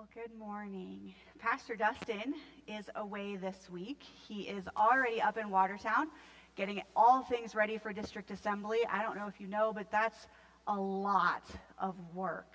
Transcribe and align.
Well, 0.00 0.08
good 0.14 0.38
morning. 0.38 1.12
Pastor 1.38 1.76
Dustin 1.76 2.32
is 2.66 2.88
away 2.96 3.36
this 3.36 3.68
week. 3.70 4.02
He 4.02 4.44
is 4.44 4.64
already 4.74 5.20
up 5.20 5.36
in 5.36 5.50
Watertown 5.50 6.08
getting 6.56 6.80
all 6.96 7.20
things 7.20 7.54
ready 7.54 7.76
for 7.76 7.92
district 7.92 8.30
assembly. 8.30 8.78
I 8.90 9.02
don't 9.02 9.14
know 9.14 9.26
if 9.26 9.38
you 9.38 9.46
know, 9.46 9.74
but 9.74 9.90
that's 9.90 10.26
a 10.68 10.74
lot 10.74 11.44
of 11.78 11.96
work. 12.14 12.54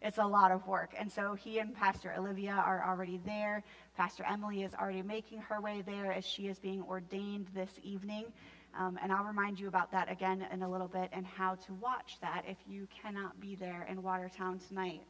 It's 0.00 0.18
a 0.18 0.24
lot 0.24 0.52
of 0.52 0.64
work. 0.68 0.94
And 0.96 1.10
so 1.10 1.34
he 1.34 1.58
and 1.58 1.74
Pastor 1.74 2.14
Olivia 2.16 2.52
are 2.52 2.88
already 2.88 3.18
there. 3.26 3.64
Pastor 3.96 4.24
Emily 4.24 4.62
is 4.62 4.72
already 4.72 5.02
making 5.02 5.40
her 5.40 5.60
way 5.60 5.82
there 5.84 6.12
as 6.12 6.24
she 6.24 6.46
is 6.46 6.60
being 6.60 6.82
ordained 6.82 7.48
this 7.52 7.80
evening. 7.82 8.26
Um, 8.78 8.96
and 9.02 9.10
I'll 9.10 9.24
remind 9.24 9.58
you 9.58 9.66
about 9.66 9.90
that 9.90 10.08
again 10.08 10.46
in 10.52 10.62
a 10.62 10.70
little 10.70 10.86
bit 10.86 11.10
and 11.12 11.26
how 11.26 11.56
to 11.56 11.74
watch 11.74 12.18
that 12.20 12.44
if 12.46 12.58
you 12.64 12.86
cannot 13.02 13.40
be 13.40 13.56
there 13.56 13.88
in 13.90 14.04
Watertown 14.04 14.60
tonight. 14.68 15.00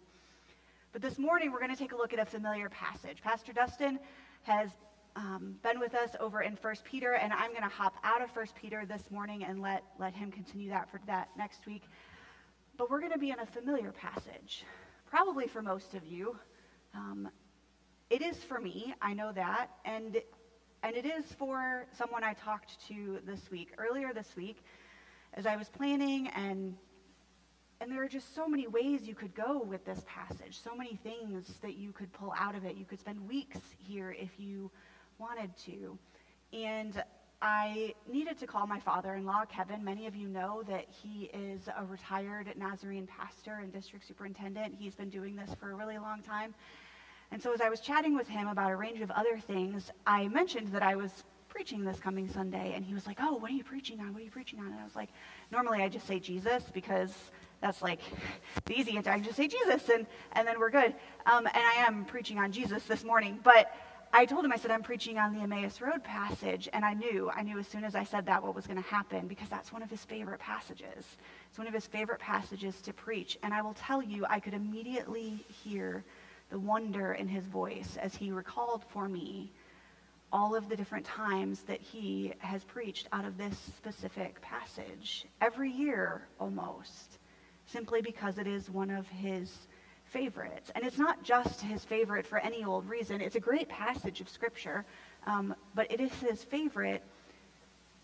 But 0.96 1.02
this 1.02 1.18
morning, 1.18 1.52
we're 1.52 1.58
going 1.58 1.70
to 1.70 1.76
take 1.76 1.92
a 1.92 1.96
look 1.96 2.14
at 2.14 2.18
a 2.18 2.24
familiar 2.24 2.70
passage. 2.70 3.20
Pastor 3.22 3.52
Dustin 3.52 3.98
has 4.44 4.70
um, 5.14 5.56
been 5.62 5.78
with 5.78 5.94
us 5.94 6.16
over 6.20 6.40
in 6.40 6.56
1 6.58 6.74
Peter, 6.84 7.12
and 7.12 7.34
I'm 7.34 7.50
going 7.50 7.64
to 7.64 7.68
hop 7.68 7.96
out 8.02 8.22
of 8.22 8.34
1 8.34 8.46
Peter 8.58 8.86
this 8.86 9.10
morning 9.10 9.44
and 9.44 9.60
let, 9.60 9.84
let 9.98 10.14
him 10.14 10.32
continue 10.32 10.70
that 10.70 10.90
for 10.90 10.98
that 11.06 11.28
next 11.36 11.66
week. 11.66 11.82
But 12.78 12.88
we're 12.88 13.00
going 13.00 13.12
to 13.12 13.18
be 13.18 13.30
in 13.30 13.38
a 13.38 13.44
familiar 13.44 13.92
passage, 13.92 14.64
probably 15.04 15.46
for 15.46 15.60
most 15.60 15.92
of 15.92 16.06
you. 16.06 16.34
Um, 16.94 17.28
it 18.08 18.22
is 18.22 18.38
for 18.38 18.58
me, 18.58 18.94
I 19.02 19.12
know 19.12 19.32
that, 19.32 19.72
and, 19.84 20.16
and 20.82 20.96
it 20.96 21.04
is 21.04 21.26
for 21.38 21.84
someone 21.92 22.24
I 22.24 22.32
talked 22.32 22.88
to 22.88 23.18
this 23.26 23.50
week. 23.50 23.74
Earlier 23.76 24.14
this 24.14 24.34
week, 24.34 24.64
as 25.34 25.44
I 25.44 25.56
was 25.56 25.68
planning 25.68 26.28
and 26.28 26.74
and 27.80 27.92
there 27.92 28.02
are 28.02 28.08
just 28.08 28.34
so 28.34 28.48
many 28.48 28.66
ways 28.66 29.06
you 29.06 29.14
could 29.14 29.34
go 29.34 29.62
with 29.62 29.84
this 29.84 30.02
passage, 30.06 30.58
so 30.62 30.74
many 30.74 30.98
things 31.02 31.58
that 31.62 31.76
you 31.76 31.92
could 31.92 32.12
pull 32.12 32.32
out 32.38 32.54
of 32.54 32.64
it. 32.64 32.76
You 32.76 32.84
could 32.84 33.00
spend 33.00 33.28
weeks 33.28 33.58
here 33.78 34.16
if 34.18 34.30
you 34.38 34.70
wanted 35.18 35.50
to. 35.66 35.98
And 36.52 37.02
I 37.42 37.94
needed 38.10 38.38
to 38.38 38.46
call 38.46 38.66
my 38.66 38.80
father 38.80 39.14
in 39.14 39.26
law, 39.26 39.44
Kevin. 39.44 39.84
Many 39.84 40.06
of 40.06 40.16
you 40.16 40.26
know 40.26 40.62
that 40.68 40.86
he 40.88 41.30
is 41.34 41.68
a 41.76 41.84
retired 41.84 42.50
Nazarene 42.56 43.06
pastor 43.06 43.60
and 43.62 43.70
district 43.70 44.06
superintendent. 44.06 44.74
He's 44.78 44.94
been 44.94 45.10
doing 45.10 45.36
this 45.36 45.50
for 45.60 45.70
a 45.70 45.74
really 45.74 45.98
long 45.98 46.22
time. 46.22 46.54
And 47.30 47.42
so, 47.42 47.52
as 47.52 47.60
I 47.60 47.68
was 47.68 47.80
chatting 47.80 48.16
with 48.16 48.28
him 48.28 48.48
about 48.48 48.70
a 48.70 48.76
range 48.76 49.00
of 49.00 49.10
other 49.10 49.38
things, 49.38 49.90
I 50.06 50.28
mentioned 50.28 50.68
that 50.68 50.82
I 50.82 50.96
was 50.96 51.24
preaching 51.48 51.84
this 51.84 51.98
coming 51.98 52.28
Sunday. 52.28 52.72
And 52.74 52.84
he 52.84 52.94
was 52.94 53.06
like, 53.06 53.18
Oh, 53.20 53.34
what 53.34 53.50
are 53.50 53.54
you 53.54 53.64
preaching 53.64 54.00
on? 54.00 54.14
What 54.14 54.22
are 54.22 54.24
you 54.24 54.30
preaching 54.30 54.60
on? 54.60 54.66
And 54.66 54.80
I 54.80 54.84
was 54.84 54.96
like, 54.96 55.10
Normally 55.52 55.82
I 55.82 55.88
just 55.88 56.06
say 56.06 56.18
Jesus 56.18 56.64
because 56.72 57.12
that's 57.66 57.82
like 57.82 58.00
the 58.64 58.78
easy 58.78 58.96
answer. 58.96 59.10
I 59.10 59.16
can 59.16 59.24
just 59.24 59.36
say 59.36 59.48
Jesus, 59.48 59.88
and, 59.88 60.06
and 60.32 60.46
then 60.46 60.60
we're 60.60 60.70
good. 60.70 60.94
Um, 61.26 61.46
and 61.46 61.56
I 61.56 61.84
am 61.86 62.04
preaching 62.04 62.38
on 62.38 62.52
Jesus 62.52 62.84
this 62.84 63.02
morning. 63.02 63.40
But 63.42 63.74
I 64.12 64.24
told 64.24 64.44
him, 64.44 64.52
I 64.52 64.56
said, 64.56 64.70
I'm 64.70 64.84
preaching 64.84 65.18
on 65.18 65.34
the 65.34 65.40
Emmaus 65.40 65.80
Road 65.80 66.04
passage. 66.04 66.68
And 66.72 66.84
I 66.84 66.94
knew, 66.94 67.28
I 67.34 67.42
knew 67.42 67.58
as 67.58 67.66
soon 67.66 67.82
as 67.82 67.96
I 67.96 68.04
said 68.04 68.26
that 68.26 68.40
what 68.40 68.54
was 68.54 68.68
going 68.68 68.80
to 68.80 68.88
happen 68.88 69.26
because 69.26 69.48
that's 69.48 69.72
one 69.72 69.82
of 69.82 69.90
his 69.90 70.04
favorite 70.04 70.38
passages. 70.38 71.16
It's 71.48 71.58
one 71.58 71.66
of 71.66 71.74
his 71.74 71.86
favorite 71.86 72.20
passages 72.20 72.80
to 72.82 72.92
preach. 72.92 73.36
And 73.42 73.52
I 73.52 73.62
will 73.62 73.74
tell 73.74 74.00
you, 74.00 74.24
I 74.30 74.38
could 74.38 74.54
immediately 74.54 75.44
hear 75.64 76.04
the 76.50 76.60
wonder 76.60 77.14
in 77.14 77.26
his 77.26 77.46
voice 77.46 77.98
as 78.00 78.14
he 78.14 78.30
recalled 78.30 78.84
for 78.90 79.08
me 79.08 79.50
all 80.32 80.54
of 80.54 80.68
the 80.68 80.76
different 80.76 81.04
times 81.04 81.62
that 81.62 81.80
he 81.80 82.32
has 82.38 82.62
preached 82.62 83.08
out 83.12 83.24
of 83.24 83.36
this 83.36 83.58
specific 83.76 84.40
passage. 84.40 85.26
Every 85.40 85.70
year, 85.70 86.28
almost 86.38 87.18
simply 87.66 88.00
because 88.00 88.38
it 88.38 88.46
is 88.46 88.70
one 88.70 88.90
of 88.90 89.06
his 89.08 89.66
favorites. 90.04 90.70
And 90.74 90.84
it's 90.84 90.98
not 90.98 91.22
just 91.22 91.60
his 91.60 91.84
favorite 91.84 92.26
for 92.26 92.38
any 92.38 92.64
old 92.64 92.88
reason. 92.88 93.20
It's 93.20 93.36
a 93.36 93.40
great 93.40 93.68
passage 93.68 94.20
of 94.20 94.28
Scripture, 94.28 94.84
um, 95.26 95.54
but 95.74 95.90
it 95.90 96.00
is 96.00 96.12
his 96.14 96.44
favorite 96.44 97.02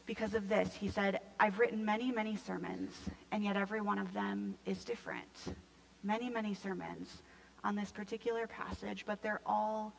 because 0.04 0.34
of 0.34 0.48
this. 0.48 0.74
He 0.74 0.88
said, 0.88 1.20
I've 1.38 1.58
written 1.58 1.84
many, 1.84 2.10
many 2.10 2.36
sermons, 2.36 2.92
and 3.30 3.44
yet 3.44 3.56
every 3.56 3.80
one 3.80 3.98
of 3.98 4.12
them 4.12 4.56
is 4.66 4.84
different. 4.84 5.56
Many, 6.02 6.28
many 6.28 6.54
sermons 6.54 7.22
on 7.62 7.76
this 7.76 7.92
particular 7.92 8.48
passage, 8.48 9.04
but 9.06 9.22
they're 9.22 9.40
all 9.46 9.92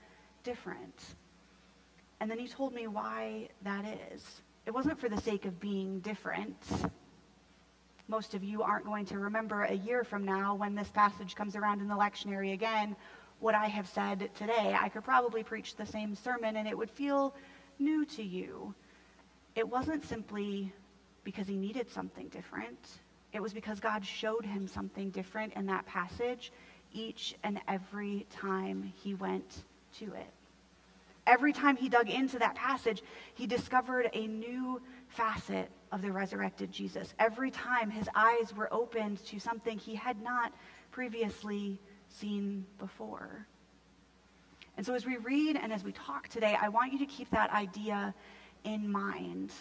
different. 0.43 1.15
And 2.19 2.29
then 2.29 2.37
he 2.37 2.47
told 2.47 2.73
me 2.73 2.87
why 2.87 3.47
that 3.63 3.85
is. 4.11 4.41
It 4.65 4.71
wasn't 4.71 4.99
for 4.99 5.09
the 5.09 5.19
sake 5.21 5.45
of 5.45 5.59
being 5.59 5.99
different 6.01 6.57
most 8.07 8.33
of 8.33 8.43
you 8.43 8.61
aren't 8.61 8.85
going 8.85 9.05
to 9.05 9.19
remember 9.19 9.63
a 9.63 9.73
year 9.73 10.03
from 10.03 10.25
now 10.25 10.55
when 10.55 10.75
this 10.75 10.89
passage 10.89 11.35
comes 11.35 11.55
around 11.55 11.81
in 11.81 11.87
the 11.87 11.95
lectionary 11.95 12.53
again 12.53 12.95
what 13.39 13.55
I 13.55 13.67
have 13.67 13.87
said 13.87 14.29
today. 14.35 14.75
I 14.79 14.89
could 14.89 15.03
probably 15.03 15.43
preach 15.43 15.75
the 15.75 15.85
same 15.85 16.15
sermon 16.15 16.57
and 16.57 16.67
it 16.67 16.77
would 16.77 16.89
feel 16.89 17.35
new 17.79 18.05
to 18.05 18.23
you. 18.23 18.73
It 19.55 19.67
wasn't 19.67 20.05
simply 20.05 20.73
because 21.23 21.47
he 21.47 21.55
needed 21.55 21.89
something 21.89 22.27
different, 22.29 22.79
it 23.31 23.41
was 23.41 23.53
because 23.53 23.79
God 23.79 24.05
showed 24.05 24.45
him 24.45 24.67
something 24.67 25.09
different 25.09 25.53
in 25.53 25.65
that 25.67 25.85
passage 25.85 26.51
each 26.93 27.35
and 27.43 27.59
every 27.67 28.27
time 28.29 28.93
he 29.03 29.15
went 29.15 29.63
to 29.97 30.05
it. 30.05 30.29
Every 31.25 31.53
time 31.53 31.77
he 31.77 31.89
dug 31.89 32.09
into 32.09 32.37
that 32.39 32.55
passage, 32.55 33.01
he 33.33 33.47
discovered 33.47 34.09
a 34.13 34.27
new 34.27 34.81
facet 35.13 35.69
of 35.91 36.01
the 36.01 36.11
resurrected 36.11 36.71
Jesus. 36.71 37.13
Every 37.19 37.51
time 37.51 37.89
his 37.89 38.09
eyes 38.15 38.53
were 38.55 38.71
opened 38.73 39.23
to 39.25 39.39
something 39.39 39.77
he 39.77 39.95
had 39.95 40.21
not 40.21 40.53
previously 40.91 41.79
seen 42.09 42.65
before. 42.79 43.47
And 44.75 44.85
so, 44.85 44.95
as 44.95 45.05
we 45.05 45.17
read 45.17 45.55
and 45.55 45.71
as 45.71 45.83
we 45.83 45.91
talk 45.91 46.27
today, 46.29 46.57
I 46.59 46.69
want 46.69 46.93
you 46.93 46.99
to 46.99 47.05
keep 47.05 47.29
that 47.29 47.51
idea 47.51 48.13
in 48.63 48.91
mind. 48.91 49.51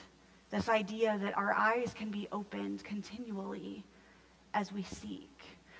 This 0.50 0.68
idea 0.68 1.18
that 1.22 1.36
our 1.36 1.52
eyes 1.52 1.92
can 1.94 2.10
be 2.10 2.28
opened 2.32 2.82
continually 2.84 3.84
as 4.54 4.72
we 4.72 4.82
seek. 4.82 5.30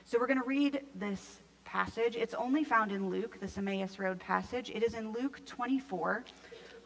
So, 0.05 0.19
we're 0.19 0.27
going 0.27 0.41
to 0.41 0.47
read 0.47 0.83
this 0.95 1.41
passage. 1.65 2.17
It's 2.17 2.35
only 2.35 2.65
found 2.65 2.93
in 2.93 3.09
Luke, 3.09 3.41
the 3.41 3.51
Emmaus 3.57 3.99
Road 3.99 4.21
passage. 4.21 4.71
It 4.75 4.83
is 4.83 4.93
in 4.93 5.13
Luke 5.13 5.41
24, 5.47 6.25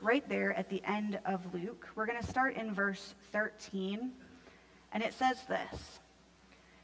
right 0.01 0.27
there 0.29 0.53
at 0.55 0.69
the 0.69 0.83
end 0.84 1.19
of 1.25 1.55
Luke. 1.55 1.89
We're 1.95 2.07
going 2.07 2.21
to 2.21 2.27
start 2.27 2.57
in 2.57 2.75
verse 2.75 3.15
13, 3.33 4.11
and 4.93 5.03
it 5.03 5.15
says 5.15 5.43
this. 5.49 6.01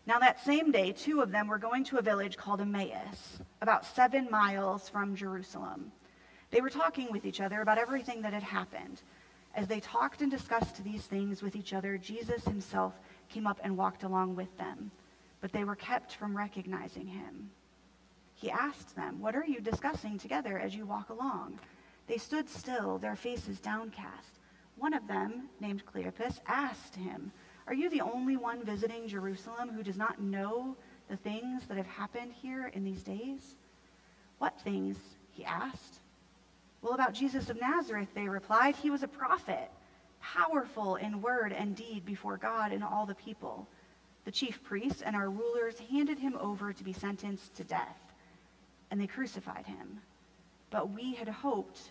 Now, 0.07 0.19
that 0.19 0.45
same 0.45 0.73
day, 0.73 0.93
two 0.93 1.21
of 1.21 1.31
them 1.31 1.47
were 1.47 1.59
going 1.59 1.85
to 1.85 1.99
a 1.99 2.03
village 2.03 2.37
called 2.37 2.61
Emmaus, 2.61 3.41
about 3.61 3.87
seven 3.87 4.29
miles 4.31 4.89
from 4.89 5.15
Jerusalem. 5.15 5.93
They 6.51 6.61
were 6.61 6.71
talking 6.71 7.13
with 7.13 7.25
each 7.25 7.41
other 7.41 7.61
about 7.61 7.79
everything 7.79 8.23
that 8.23 8.33
had 8.33 8.43
happened. 8.43 9.03
As 9.55 9.69
they 9.69 9.81
talked 9.81 10.23
and 10.23 10.31
discussed 10.31 10.83
these 10.83 11.05
things 11.05 11.43
with 11.43 11.55
each 11.55 11.73
other, 11.73 11.99
Jesus 11.99 12.45
himself 12.45 12.95
came 13.29 13.47
up 13.47 13.61
and 13.63 13.77
walked 13.77 14.03
along 14.03 14.35
with 14.35 14.57
them, 14.59 14.91
but 15.41 15.53
they 15.53 15.65
were 15.65 15.77
kept 15.77 16.15
from 16.15 16.37
recognizing 16.37 17.07
him. 17.07 17.51
He 18.35 18.51
asked 18.51 18.97
them, 18.97 19.21
What 19.21 19.37
are 19.37 19.45
you 19.47 19.61
discussing 19.61 20.19
together 20.19 20.59
as 20.59 20.75
you 20.75 20.85
walk 20.85 21.11
along? 21.11 21.61
They 22.13 22.19
stood 22.19 22.47
still, 22.47 22.99
their 22.99 23.17
faces 23.17 23.59
downcast. 23.59 24.39
One 24.77 24.93
of 24.93 25.09
them, 25.09 25.49
named 25.61 25.87
Cleopas, 25.87 26.41
asked 26.47 26.95
him, 26.95 27.33
Are 27.67 27.73
you 27.73 27.89
the 27.89 28.03
only 28.03 28.37
one 28.37 28.63
visiting 28.67 29.09
Jerusalem 29.09 29.71
who 29.71 29.83
does 29.83 29.97
not 29.97 30.21
know 30.21 30.77
the 31.09 31.17
things 31.17 31.67
that 31.67 31.79
have 31.79 31.87
happened 31.87 32.35
here 32.35 32.67
in 32.67 32.85
these 32.85 33.03
days? 33.03 33.57
What 34.37 34.61
things? 34.61 34.99
he 35.31 35.43
asked. 35.47 36.01
Well, 36.83 36.93
about 36.93 37.15
Jesus 37.15 37.49
of 37.49 37.59
Nazareth, 37.59 38.11
they 38.15 38.29
replied, 38.29 38.77
He 38.77 38.91
was 38.91 39.03
a 39.03 39.09
prophet, 39.09 39.71
powerful 40.21 40.97
in 40.97 41.23
word 41.23 41.55
and 41.55 41.75
deed 41.75 42.05
before 42.05 42.37
God 42.37 42.73
and 42.73 42.85
all 42.85 43.07
the 43.07 43.15
people. 43.15 43.67
The 44.27 44.33
chief 44.33 44.63
priests 44.63 45.01
and 45.01 45.17
our 45.17 45.31
rulers 45.31 45.79
handed 45.91 46.19
him 46.19 46.37
over 46.39 46.75
to 46.75 46.85
be 46.85 46.93
sentenced 46.93 47.55
to 47.55 47.65
death, 47.65 48.13
and 48.91 49.01
they 49.01 49.07
crucified 49.07 49.65
him. 49.65 50.03
But 50.69 50.91
we 50.91 51.15
had 51.15 51.29
hoped 51.29 51.91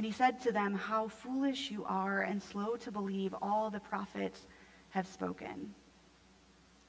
And 0.00 0.06
he 0.06 0.12
said 0.12 0.40
to 0.44 0.50
them, 0.50 0.72
How 0.72 1.08
foolish 1.08 1.70
you 1.70 1.84
are, 1.84 2.22
and 2.22 2.42
slow 2.42 2.74
to 2.76 2.90
believe 2.90 3.34
all 3.42 3.68
the 3.68 3.80
prophets 3.80 4.46
have 4.88 5.06
spoken. 5.06 5.74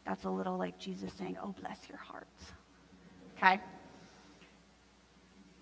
That's 0.06 0.24
a 0.24 0.30
little 0.30 0.58
like 0.58 0.80
Jesus 0.80 1.12
saying, 1.12 1.36
Oh, 1.44 1.54
bless 1.60 1.90
your 1.90 1.98
hearts. 1.98 2.54
Okay? 3.36 3.60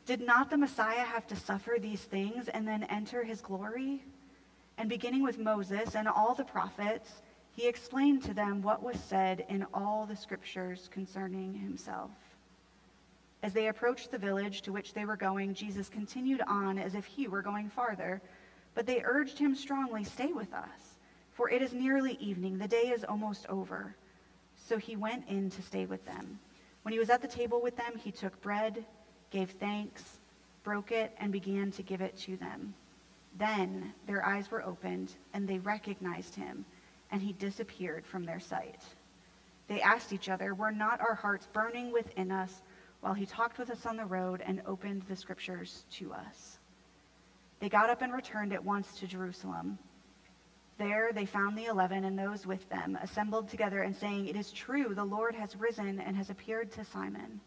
Did 0.05 0.21
not 0.21 0.51
the 0.51 0.57
Messiah 0.57 1.03
have 1.03 1.25
to 1.25 1.35
suffer 1.35 1.77
these 1.81 2.01
things 2.01 2.49
and 2.49 2.67
then 2.67 2.83
enter 2.83 3.23
his 3.23 3.41
glory? 3.41 4.03
And 4.77 4.87
beginning 4.87 5.23
with 5.23 5.39
Moses 5.39 5.95
and 5.95 6.07
all 6.07 6.35
the 6.35 6.45
prophets, 6.45 7.23
he 7.55 7.67
explained 7.67 8.21
to 8.25 8.33
them 8.35 8.61
what 8.61 8.83
was 8.83 8.99
said 8.99 9.43
in 9.49 9.65
all 9.73 10.05
the 10.05 10.15
scriptures 10.15 10.87
concerning 10.93 11.55
himself. 11.55 12.11
As 13.41 13.53
they 13.53 13.68
approached 13.68 14.12
the 14.12 14.18
village 14.18 14.62
to 14.63 14.74
which 14.74 14.94
they 14.94 15.06
were 15.06 15.15
going, 15.15 15.53
Jesus 15.53 15.89
continued 15.89 16.41
on 16.47 16.77
as 16.77 16.95
if 16.95 17.06
he 17.06 17.27
were 17.27 17.41
going 17.41 17.69
farther. 17.69 18.21
But 18.75 18.86
they 18.86 19.01
urged 19.03 19.38
him 19.38 19.56
strongly, 19.56 20.03
Stay 20.03 20.33
with 20.33 20.53
us, 20.53 20.97
for 21.31 21.50
it 21.50 21.62
is 21.62 21.74
nearly 21.74 22.13
evening. 22.19 22.57
The 22.57 22.68
day 22.68 22.89
is 22.89 23.03
almost 23.03 23.45
over. 23.47 23.95
So 24.68 24.77
he 24.77 24.95
went 24.95 25.27
in 25.27 25.50
to 25.51 25.62
stay 25.62 25.86
with 25.86 26.06
them. 26.06 26.39
When 26.83 26.94
he 26.94 27.00
was 27.00 27.09
at 27.09 27.21
the 27.21 27.27
table 27.27 27.62
with 27.62 27.75
them, 27.77 27.97
he 27.97 28.12
took 28.12 28.41
bread 28.41 28.86
gave 29.31 29.51
thanks, 29.51 30.03
broke 30.63 30.92
it, 30.92 31.15
and 31.19 31.31
began 31.31 31.71
to 31.71 31.83
give 31.83 32.01
it 32.01 32.18
to 32.18 32.38
them. 32.38 32.74
Then 33.38 33.94
their 34.07 34.25
eyes 34.25 34.50
were 34.50 34.63
opened, 34.63 35.13
and 35.33 35.47
they 35.47 35.59
recognized 35.59 36.35
him, 36.35 36.65
and 37.12 37.21
he 37.21 37.33
disappeared 37.33 38.06
from 38.06 38.25
their 38.25 38.39
sight. 38.39 38.81
They 39.68 39.81
asked 39.81 40.13
each 40.13 40.30
other, 40.30 40.53
Were 40.53 40.71
not 40.71 41.00
our 41.00 41.13
hearts 41.13 41.47
burning 41.53 41.92
within 41.92 42.31
us 42.31 42.62
while 43.01 43.13
he 43.13 43.25
talked 43.25 43.57
with 43.57 43.69
us 43.69 43.85
on 43.85 43.97
the 43.97 44.05
road 44.05 44.41
and 44.45 44.61
opened 44.65 45.03
the 45.03 45.15
scriptures 45.15 45.85
to 45.93 46.13
us? 46.13 46.59
They 47.59 47.69
got 47.69 47.89
up 47.89 48.01
and 48.01 48.13
returned 48.13 48.53
at 48.53 48.63
once 48.63 48.99
to 48.99 49.07
Jerusalem. 49.07 49.77
There 50.77 51.11
they 51.13 51.25
found 51.25 51.57
the 51.57 51.65
eleven 51.65 52.05
and 52.05 52.17
those 52.17 52.45
with 52.45 52.67
them 52.69 52.97
assembled 53.01 53.49
together 53.49 53.81
and 53.81 53.95
saying, 53.95 54.27
It 54.27 54.37
is 54.37 54.51
true, 54.51 54.95
the 54.95 55.03
Lord 55.03 55.35
has 55.35 55.55
risen 55.57 55.99
and 55.99 56.15
has 56.15 56.29
appeared 56.29 56.71
to 56.73 56.85
Simon. 56.85 57.41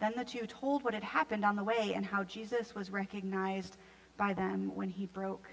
Then 0.00 0.14
the 0.16 0.24
two 0.24 0.46
told 0.46 0.82
what 0.82 0.94
had 0.94 1.02
happened 1.02 1.44
on 1.44 1.56
the 1.56 1.64
way 1.64 1.92
and 1.94 2.06
how 2.06 2.24
Jesus 2.24 2.74
was 2.74 2.90
recognized 2.90 3.76
by 4.16 4.32
them 4.32 4.74
when 4.74 4.88
he 4.88 5.06
broke 5.06 5.48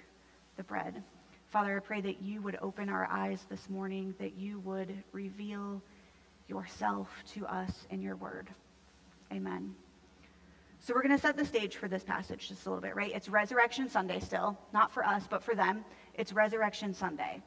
the 0.55 0.63
bread. 0.63 1.03
Father, 1.47 1.77
I 1.77 1.79
pray 1.79 2.01
that 2.01 2.21
you 2.21 2.41
would 2.41 2.57
open 2.61 2.89
our 2.89 3.07
eyes 3.09 3.45
this 3.49 3.69
morning, 3.69 4.13
that 4.19 4.35
you 4.35 4.59
would 4.59 5.03
reveal 5.11 5.81
yourself 6.47 7.09
to 7.33 7.45
us 7.45 7.87
in 7.89 8.01
your 8.01 8.15
word. 8.15 8.49
Amen. 9.35 9.75
So 10.79 10.93
we're 10.93 11.01
going 11.01 11.15
to 11.15 11.21
set 11.21 11.35
the 11.35 11.43
stage 11.43 11.75
for 11.75 11.89
this 11.89 12.05
passage 12.05 12.47
just 12.47 12.65
a 12.65 12.69
little 12.69 12.81
bit, 12.81 12.95
right? 12.95 13.11
It's 13.13 13.27
Resurrection 13.27 13.89
Sunday 13.89 14.21
still, 14.21 14.57
not 14.71 14.93
for 14.93 15.05
us, 15.05 15.27
but 15.29 15.43
for 15.43 15.55
them. 15.55 15.83
It's 16.13 16.31
Resurrection 16.31 16.93
Sunday. 16.93 17.41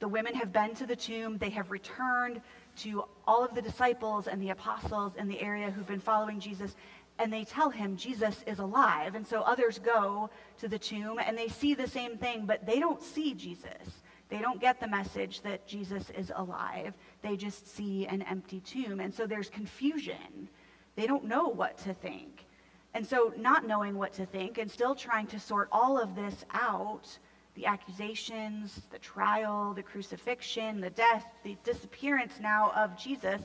The 0.00 0.08
women 0.08 0.34
have 0.34 0.52
been 0.52 0.74
to 0.74 0.86
the 0.86 0.94
tomb, 0.94 1.38
they 1.38 1.48
have 1.50 1.70
returned 1.70 2.42
to 2.78 3.04
all 3.26 3.42
of 3.42 3.54
the 3.54 3.62
disciples 3.62 4.26
and 4.28 4.40
the 4.42 4.50
apostles 4.50 5.14
in 5.16 5.28
the 5.28 5.40
area 5.40 5.70
who've 5.70 5.86
been 5.86 5.98
following 5.98 6.40
Jesus, 6.40 6.76
and 7.18 7.32
they 7.32 7.44
tell 7.44 7.70
him 7.70 7.96
Jesus 7.96 8.44
is 8.46 8.58
alive. 8.58 9.14
And 9.14 9.26
so 9.26 9.40
others 9.40 9.78
go 9.78 10.28
to 10.58 10.68
the 10.68 10.78
tomb 10.78 11.18
and 11.18 11.38
they 11.38 11.48
see 11.48 11.74
the 11.74 11.88
same 11.88 12.18
thing, 12.18 12.44
but 12.44 12.66
they 12.66 12.80
don't 12.80 13.02
see 13.02 13.32
Jesus. 13.32 14.02
They 14.28 14.38
don't 14.40 14.60
get 14.60 14.78
the 14.78 14.88
message 14.88 15.40
that 15.40 15.66
Jesus 15.66 16.10
is 16.10 16.30
alive. 16.36 16.92
They 17.22 17.36
just 17.36 17.74
see 17.74 18.06
an 18.06 18.22
empty 18.22 18.60
tomb. 18.60 19.00
And 19.00 19.12
so 19.12 19.26
there's 19.26 19.48
confusion. 19.48 20.50
They 20.98 21.06
don't 21.06 21.26
know 21.26 21.46
what 21.46 21.78
to 21.84 21.94
think. 21.94 22.44
And 22.92 23.06
so, 23.06 23.32
not 23.36 23.64
knowing 23.64 23.96
what 23.96 24.14
to 24.14 24.26
think 24.26 24.58
and 24.58 24.68
still 24.68 24.96
trying 24.96 25.28
to 25.28 25.38
sort 25.38 25.68
all 25.70 25.96
of 25.96 26.16
this 26.16 26.44
out 26.52 27.16
the 27.54 27.66
accusations, 27.66 28.82
the 28.90 28.98
trial, 28.98 29.74
the 29.74 29.82
crucifixion, 29.82 30.80
the 30.80 30.90
death, 30.90 31.24
the 31.44 31.56
disappearance 31.62 32.40
now 32.40 32.72
of 32.74 32.98
Jesus, 32.98 33.40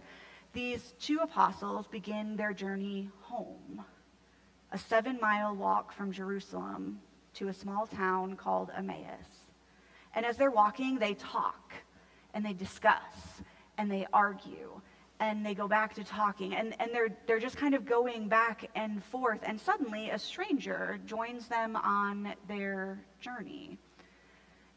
these 0.52 0.96
two 1.00 1.20
apostles 1.22 1.86
begin 1.86 2.36
their 2.36 2.54
journey 2.54 3.12
home. 3.22 3.86
A 4.72 4.78
seven 4.80 5.20
mile 5.22 5.56
walk 5.56 5.94
from 5.94 6.12
Jerusalem 6.12 7.02
to 7.36 7.50
a 7.50 7.54
small 7.54 7.86
town 7.86 8.36
called 8.36 8.72
Emmaus. 8.76 9.46
And 10.16 10.26
as 10.26 10.38
they're 10.38 10.50
walking, 10.50 10.98
they 10.98 11.14
talk 11.14 11.72
and 12.34 12.44
they 12.44 12.54
discuss 12.54 13.44
and 13.78 13.92
they 13.92 14.08
argue 14.12 14.82
and 15.24 15.46
they 15.46 15.54
go 15.54 15.70
back 15.70 15.94
to 15.94 16.04
talking 16.04 16.54
and, 16.54 16.76
and 16.82 16.92
they're, 16.94 17.16
they're 17.28 17.40
just 17.40 17.56
kind 17.56 17.74
of 17.74 17.86
going 17.86 18.28
back 18.28 18.70
and 18.76 19.02
forth 19.06 19.40
and 19.44 19.60
suddenly 19.60 20.10
a 20.10 20.20
stranger 20.20 21.00
joins 21.06 21.48
them 21.48 21.78
on 21.78 22.34
their 22.50 23.00
journey 23.22 23.78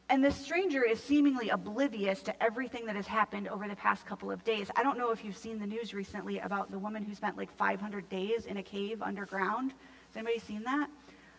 and 0.08 0.24
this 0.24 0.36
stranger 0.36 0.84
is 0.84 1.02
seemingly 1.02 1.48
oblivious 1.48 2.22
to 2.22 2.42
everything 2.42 2.86
that 2.86 2.94
has 2.94 3.08
happened 3.08 3.48
over 3.48 3.66
the 3.66 3.74
past 3.74 4.06
couple 4.06 4.30
of 4.30 4.44
days. 4.44 4.70
I 4.76 4.84
don't 4.84 4.96
know 4.96 5.10
if 5.10 5.24
you've 5.24 5.36
seen 5.36 5.58
the 5.58 5.66
news 5.66 5.92
recently 5.92 6.38
about 6.38 6.70
the 6.70 6.78
woman 6.78 7.02
who 7.02 7.12
spent 7.12 7.36
like 7.36 7.52
500 7.56 8.08
days 8.08 8.46
in 8.46 8.56
a 8.56 8.62
cave 8.62 9.02
underground. 9.02 9.72
Has 9.72 10.16
anybody 10.16 10.38
seen 10.38 10.62
that? 10.62 10.88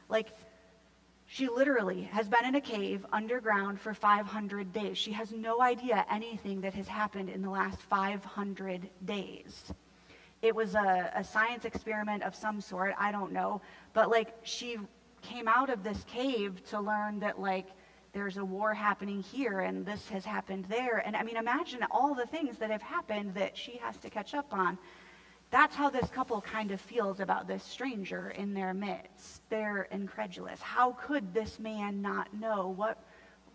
Like, 0.10 0.33
she 1.27 1.50
literally 1.50 2.03
has 2.03 2.29
been 2.29 2.45
in 2.45 2.56
a 2.56 2.62
cave 2.62 3.06
underground 3.12 3.79
for 3.79 3.94
500 3.94 4.71
days. 4.71 4.97
She 4.97 5.12
has 5.12 5.33
no 5.33 5.62
idea 5.62 6.06
anything 6.09 6.62
that 6.62 6.74
has 6.74 6.88
happened 6.88 7.29
in 7.29 7.41
the 7.41 7.50
last 7.50 7.81
500 7.81 8.89
days. 9.03 9.74
It 10.41 10.56
was 10.56 10.75
a, 10.75 11.12
a 11.13 11.24
science 11.24 11.65
experiment 11.65 12.24
of 12.24 12.33
some 12.33 12.62
sort, 12.62 12.94
I 12.97 13.12
don't 13.12 13.33
know. 13.33 13.62
But 13.94 14.09
like, 14.09 14.35
she 14.44 14.77
came 15.21 15.50
out 15.50 15.69
of 15.69 15.83
this 15.83 16.06
cave 16.06 16.63
to 16.69 16.79
learn 16.79 17.19
that, 17.19 17.41
like, 17.41 17.68
there's 18.13 18.38
a 18.38 18.45
war 18.45 18.74
happening 18.74 19.21
here 19.21 19.59
and 19.59 19.85
this 19.85 20.07
has 20.07 20.24
happened 20.24 20.65
there. 20.69 21.03
And 21.06 21.15
I 21.15 21.24
mean, 21.24 21.35
imagine 21.35 21.81
all 21.91 22.15
the 22.15 22.25
things 22.25 22.57
that 22.59 22.71
have 22.71 22.81
happened 22.81 23.33
that 23.33 23.57
she 23.57 23.77
has 23.77 23.97
to 23.97 24.09
catch 24.09 24.33
up 24.33 24.53
on. 24.53 24.77
That's 25.50 25.76
how 25.76 25.90
this 25.90 26.10
couple 26.10 26.42
kind 26.42 26.72
of 26.72 26.82
feels 26.82 27.20
about 27.20 27.48
this 27.48 27.64
stranger 27.64 28.30
in 28.32 28.54
their 28.54 28.74
midst. 28.74 29.42
They're 29.50 29.88
incredulous. 29.92 30.62
How 30.62 30.92
could 30.92 31.34
this 31.34 31.58
man 31.58 32.02
not 32.02 32.34
know 32.34 32.74
what 32.76 33.02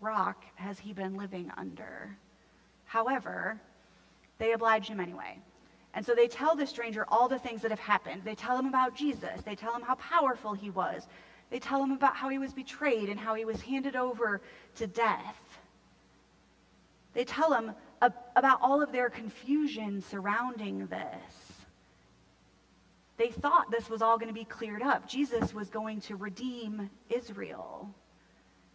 rock 0.01 0.43
has 0.55 0.79
he 0.79 0.91
been 0.91 1.15
living 1.15 1.51
under? 1.55 2.17
However, 2.85 3.59
they 4.39 4.53
oblige 4.53 4.87
him 4.87 4.99
anyway. 4.99 5.37
And 5.93 6.03
so 6.03 6.15
they 6.15 6.27
tell 6.27 6.55
the 6.55 6.65
stranger 6.65 7.05
all 7.07 7.27
the 7.27 7.37
things 7.37 7.61
that 7.61 7.69
have 7.69 7.79
happened. 7.79 8.23
They 8.25 8.33
tell 8.33 8.57
him 8.57 8.65
about 8.65 8.95
Jesus. 8.95 9.43
They 9.45 9.55
tell 9.55 9.75
him 9.75 9.83
how 9.83 9.95
powerful 9.95 10.53
he 10.53 10.71
was. 10.71 11.07
They 11.51 11.59
tell 11.59 11.83
him 11.83 11.91
about 11.91 12.15
how 12.15 12.29
he 12.29 12.39
was 12.39 12.51
betrayed 12.51 13.09
and 13.09 13.19
how 13.19 13.35
he 13.35 13.45
was 13.45 13.61
handed 13.61 13.95
over 13.95 14.41
to 14.77 14.87
death. 14.87 15.37
They 17.13 17.23
tell 17.23 17.53
him 17.53 17.73
about 18.01 18.59
all 18.61 18.81
of 18.81 18.91
their 18.91 19.11
confusion 19.11 20.01
surrounding 20.01 20.87
this. 20.87 21.42
They 23.23 23.31
thought 23.31 23.71
this 23.71 23.89
was 23.89 24.01
all 24.01 24.17
going 24.17 24.27
to 24.27 24.33
be 24.33 24.43
cleared 24.43 24.81
up. 24.81 25.07
Jesus 25.07 25.53
was 25.53 25.69
going 25.69 26.01
to 26.01 26.17
redeem 26.17 26.89
Israel, 27.09 27.89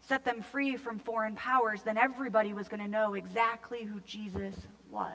set 0.00 0.24
them 0.24 0.40
free 0.40 0.78
from 0.78 0.98
foreign 0.98 1.34
powers. 1.34 1.82
Then 1.82 1.98
everybody 1.98 2.54
was 2.54 2.66
going 2.66 2.80
to 2.80 2.88
know 2.88 3.12
exactly 3.12 3.82
who 3.82 4.00
Jesus 4.06 4.54
was. 4.90 5.12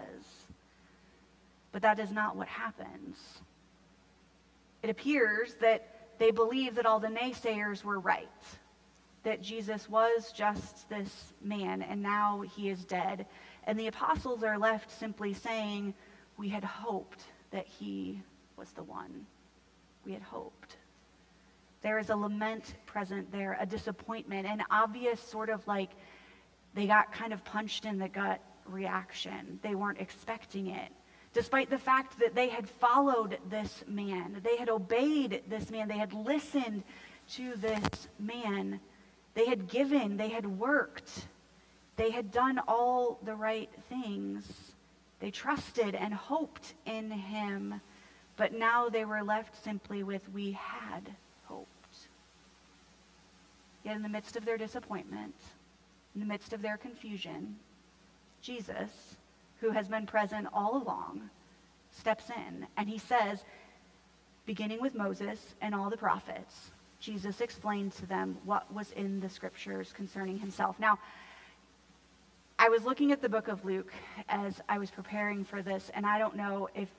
But 1.72 1.82
that 1.82 1.98
is 1.98 2.12
not 2.12 2.36
what 2.36 2.48
happens. 2.48 3.18
It 4.84 4.92
appears 4.92 5.56
that 5.62 6.12
they 6.20 6.30
believed 6.30 6.76
that 6.76 6.86
all 6.86 7.00
the 7.00 7.08
naysayers 7.08 7.84
were 7.84 8.00
right, 8.00 8.30
that 9.24 9.42
Jesus 9.42 9.90
was 9.90 10.32
just 10.32 10.88
this 10.90 11.34
man 11.42 11.82
and 11.82 12.04
now 12.04 12.42
he 12.56 12.70
is 12.70 12.86
dead. 12.86 13.26
And 13.64 13.80
the 13.80 13.88
apostles 13.88 14.44
are 14.44 14.60
left 14.60 14.92
simply 14.92 15.34
saying, 15.34 15.96
We 16.38 16.50
had 16.50 16.64
hoped 16.64 17.24
that 17.50 17.66
he 17.66 18.22
was 18.58 18.72
the 18.72 18.84
one. 18.84 19.26
We 20.06 20.14
had 20.14 20.22
hoped. 20.22 20.78
There 21.82 22.00
is 22.00 22.10
a 22.10 22.16
lament 22.16 22.76
present 22.86 23.32
there, 23.32 23.58
a 23.60 23.66
disappointment, 23.66 24.48
an 24.48 24.64
obvious 24.72 25.20
sort 25.20 25.50
of 25.50 25.66
like 25.68 25.90
they 26.74 26.88
got 26.88 27.12
kind 27.12 27.34
of 27.34 27.44
punched 27.44 27.86
in 27.86 27.98
the 27.98 28.08
gut 28.08 28.42
reaction. 28.66 29.60
They 29.62 29.76
weren't 29.76 30.00
expecting 30.00 30.68
it 30.68 30.92
despite 31.34 31.70
the 31.70 31.78
fact 31.78 32.20
that 32.20 32.36
they 32.36 32.50
had 32.50 32.70
followed 32.70 33.38
this 33.50 33.84
man, 33.88 34.40
they 34.44 34.56
had 34.58 34.70
obeyed 34.70 35.42
this 35.50 35.70
man, 35.70 35.88
they 35.88 35.98
had 35.98 36.14
listened 36.14 36.84
to 37.32 37.56
this 37.56 38.08
man, 38.20 38.80
they 39.34 39.48
had 39.48 39.68
given, 39.68 40.16
they 40.18 40.30
had 40.30 40.46
worked, 40.46 41.28
they 41.96 42.12
had 42.12 42.32
done 42.32 42.60
all 42.68 43.20
the 43.24 43.36
right 43.36 43.70
things. 43.90 44.46
They 45.20 45.32
trusted 45.32 45.96
and 45.96 46.14
hoped 46.14 46.74
in 46.86 47.10
him, 47.10 47.82
but 48.38 48.54
now 48.54 48.90
they 48.90 49.06
were 49.06 49.24
left 49.24 49.64
simply 49.64 50.04
with, 50.04 50.22
We 50.34 50.54
had 50.54 51.10
hoped. 51.46 51.68
Yet, 53.84 53.96
in 53.96 54.02
the 54.02 54.10
midst 54.10 54.36
of 54.36 54.46
their 54.46 54.58
disappointment, 54.58 55.36
in 56.16 56.22
the 56.22 56.28
midst 56.28 56.54
of 56.54 56.62
their 56.62 56.78
confusion, 56.78 57.56
Jesus 58.42 59.16
who 59.64 59.72
has 59.72 59.88
been 59.88 60.06
present 60.06 60.46
all 60.54 60.76
along, 60.84 61.30
steps 61.92 62.26
in 62.30 62.68
and 62.76 62.90
he 62.90 62.98
says, 62.98 63.46
beginning 64.46 64.82
with 64.82 64.94
Moses 64.94 65.56
and 65.62 65.74
all 65.74 65.90
the 65.90 65.96
prophets, 65.96 66.72
Jesus 67.00 67.40
explained 67.40 67.94
to 67.94 68.06
them 68.06 68.38
what 68.44 68.72
was 68.74 68.92
in 68.92 69.22
the 69.22 69.30
scriptures 69.30 69.94
concerning 69.94 70.38
himself. 70.38 70.80
Now, 70.80 71.00
I 72.60 72.68
was 72.68 72.84
looking 72.84 73.14
at 73.14 73.22
the 73.22 73.30
book 73.30 73.48
of 73.48 73.64
Luke 73.64 73.94
as 74.28 74.62
I 74.68 74.80
was 74.80 74.92
preparing 74.92 75.46
for 75.46 75.62
this, 75.62 75.90
and 75.94 76.06
I 76.06 76.18
don't 76.18 76.36
know 76.36 76.68
if 76.76 76.90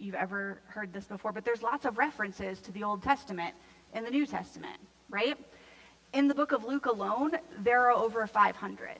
you've 0.00 0.14
ever 0.14 0.60
heard 0.66 0.92
this 0.92 1.04
before, 1.04 1.32
but 1.32 1.44
there's 1.44 1.62
lots 1.62 1.84
of 1.84 1.98
references 1.98 2.60
to 2.62 2.72
the 2.72 2.82
Old 2.82 3.02
Testament 3.02 3.54
in 3.94 4.04
the 4.04 4.10
New 4.10 4.26
Testament, 4.26 4.78
right? 5.08 5.36
In 6.12 6.28
the 6.28 6.34
book 6.34 6.52
of 6.52 6.64
Luke 6.64 6.86
alone, 6.86 7.32
there 7.58 7.82
are 7.82 7.92
over 7.92 8.26
500 8.26 8.98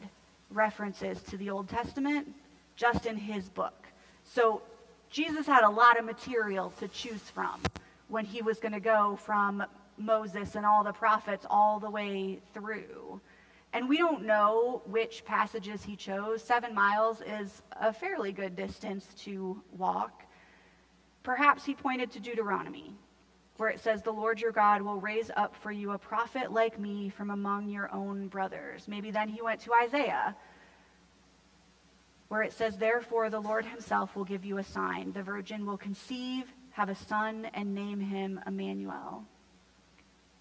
references 0.51 1.23
to 1.23 1.37
the 1.37 1.51
Old 1.51 1.69
Testament 1.69 2.29
just 2.77 3.07
in 3.07 3.17
his 3.17 3.49
book. 3.49 3.87
So 4.25 4.63
Jesus 5.11 5.47
had 5.47 5.65
a 5.65 5.69
lot 5.69 5.99
of 5.99 6.05
material 6.05 6.73
to 6.79 6.89
choose 6.89 7.23
from 7.31 7.61
when 8.09 8.25
he 8.25 8.43
was 8.43 8.59
going 8.59 8.73
to 8.73 8.81
go 8.81 9.17
from 9.17 9.65
Moses 9.99 10.55
and 10.55 10.65
all 10.65 10.85
the 10.85 10.93
prophets 10.93 11.47
all 11.49 11.79
the 11.81 11.91
way 11.91 12.39
through. 12.55 13.21
And 13.73 13.89
we 13.89 13.99
don't 13.99 14.25
know 14.25 14.83
which 14.87 15.25
passages 15.25 15.85
he 15.85 15.95
chose. 15.95 16.43
Seven 16.43 16.75
miles 16.75 17.21
is 17.21 17.63
a 17.81 17.93
fairly 17.93 18.33
good 18.33 18.57
distance 18.57 19.07
to 19.25 19.63
walk. 19.77 20.25
Perhaps 21.23 21.65
he 21.65 21.75
pointed 21.75 22.11
to 22.13 22.21
Deuteronomy, 22.21 22.95
where 23.57 23.69
it 23.69 23.81
says, 23.81 24.03
The 24.03 24.11
Lord 24.11 24.41
your 24.41 24.53
God 24.53 24.83
will 24.83 25.01
raise 25.01 25.31
up 25.37 25.55
for 25.57 25.71
you 25.71 25.93
a 25.93 25.99
prophet 25.99 26.51
like 26.51 26.79
me 26.79 27.11
from 27.11 27.31
among 27.31 27.69
your 27.69 27.93
own 27.93 28.29
brothers. 28.29 28.89
Maybe 28.89 29.11
then 29.11 29.29
he 29.29 29.43
went 29.43 29.61
to 29.63 29.75
Isaiah, 29.75 30.35
where 32.29 32.43
it 32.43 32.53
says, 32.53 32.79
Therefore 32.79 33.29
the 33.29 33.41
Lord 33.41 33.67
himself 33.67 34.17
will 34.17 34.25
give 34.25 34.45
you 34.45 34.59
a 34.59 34.65
sign. 34.65 35.13
The 35.13 35.23
virgin 35.23 35.67
will 35.67 35.77
conceive, 35.77 36.45
have 36.73 36.89
a 36.89 36.95
son, 36.95 37.49
and 37.53 37.75
name 37.75 38.01
him 38.01 38.41
Emmanuel. 38.47 39.25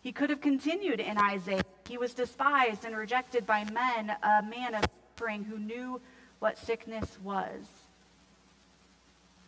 He 0.01 0.13
could 0.13 0.29
have 0.29 0.39
continued 0.39 1.01
in 1.01 1.17
Isaiah. 1.17 1.63
He 1.89 1.97
was 1.97 2.13
despised 2.13 2.85
and 2.85 2.95
rejected 2.95 3.45
by 3.45 3.65
men, 3.65 4.15
a 4.23 4.43
man 4.43 4.75
of 4.75 4.85
suffering 5.13 5.43
who 5.43 5.59
knew 5.59 5.99
what 6.39 6.57
sickness 6.57 7.17
was. 7.21 7.65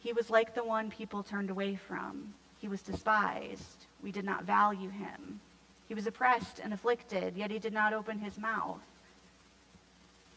He 0.01 0.13
was 0.13 0.31
like 0.31 0.55
the 0.55 0.63
one 0.63 0.89
people 0.89 1.21
turned 1.21 1.51
away 1.51 1.75
from. 1.75 2.33
He 2.57 2.67
was 2.67 2.81
despised. 2.81 3.85
We 4.01 4.11
did 4.11 4.25
not 4.25 4.45
value 4.45 4.89
him. 4.89 5.39
He 5.87 5.93
was 5.93 6.07
oppressed 6.07 6.59
and 6.59 6.73
afflicted, 6.73 7.37
yet 7.37 7.51
he 7.51 7.59
did 7.59 7.73
not 7.73 7.93
open 7.93 8.17
his 8.17 8.39
mouth. 8.39 8.81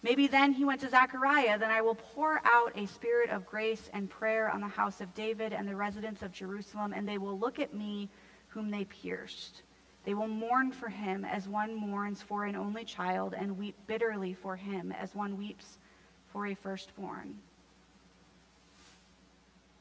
Maybe 0.03 0.27
then 0.27 0.53
he 0.53 0.67
went 0.67 0.83
to 0.83 0.91
Zechariah, 0.91 1.59
then 1.59 1.71
I 1.71 1.81
will 1.81 1.95
pour 1.95 2.43
out 2.45 2.73
a 2.77 2.87
spirit 2.87 3.31
of 3.31 3.47
grace 3.47 3.89
and 3.95 4.11
prayer 4.11 4.51
on 4.51 4.61
the 4.61 4.69
house 4.69 5.01
of 5.01 5.15
David 5.15 5.55
and 5.55 5.67
the 5.67 5.77
residents 5.77 6.21
of 6.21 6.31
Jerusalem, 6.31 6.93
and 6.93 7.09
they 7.09 7.17
will 7.17 7.39
look 7.39 7.59
at 7.59 7.73
me 7.73 8.11
whom 8.49 8.71
they 8.71 8.85
pierced. 8.85 9.63
They 10.05 10.13
will 10.13 10.29
mourn 10.29 10.73
for 10.73 10.91
him 10.91 11.25
as 11.25 11.49
one 11.49 11.75
mourns 11.75 12.21
for 12.21 12.45
an 12.45 12.55
only 12.55 12.85
child, 12.85 13.33
and 13.33 13.57
weep 13.57 13.77
bitterly 13.87 14.35
for 14.35 14.57
him 14.57 14.93
as 14.93 15.15
one 15.15 15.39
weeps 15.39 15.79
for 16.33 16.49
a 16.49 16.55
firstborn. 16.55 17.39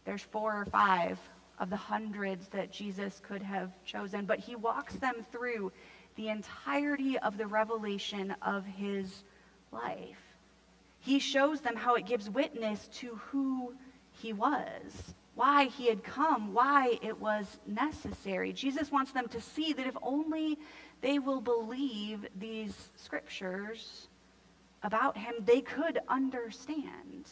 There's 0.05 0.21
four 0.21 0.53
or 0.53 0.65
five 0.65 1.19
of 1.59 1.69
the 1.69 1.77
hundreds 1.77 2.47
that 2.49 2.71
Jesus 2.71 3.21
could 3.25 3.41
have 3.41 3.71
chosen, 3.85 4.25
but 4.25 4.39
he 4.39 4.55
walks 4.55 4.95
them 4.95 5.25
through 5.31 5.71
the 6.15 6.29
entirety 6.29 7.17
of 7.19 7.37
the 7.37 7.47
revelation 7.47 8.35
of 8.41 8.65
his 8.65 9.23
life. 9.71 10.21
He 10.99 11.19
shows 11.19 11.61
them 11.61 11.75
how 11.75 11.95
it 11.95 12.05
gives 12.05 12.29
witness 12.29 12.87
to 12.99 13.15
who 13.15 13.73
he 14.11 14.33
was, 14.33 15.15
why 15.35 15.65
he 15.65 15.87
had 15.87 16.03
come, 16.03 16.53
why 16.53 16.99
it 17.01 17.19
was 17.19 17.59
necessary. 17.65 18.53
Jesus 18.53 18.91
wants 18.91 19.11
them 19.11 19.27
to 19.29 19.41
see 19.41 19.73
that 19.73 19.87
if 19.87 19.97
only 20.01 20.57
they 21.01 21.19
will 21.19 21.41
believe 21.41 22.25
these 22.39 22.89
scriptures 22.95 24.07
about 24.83 25.17
him, 25.17 25.33
they 25.43 25.61
could 25.61 25.99
understand. 26.07 27.29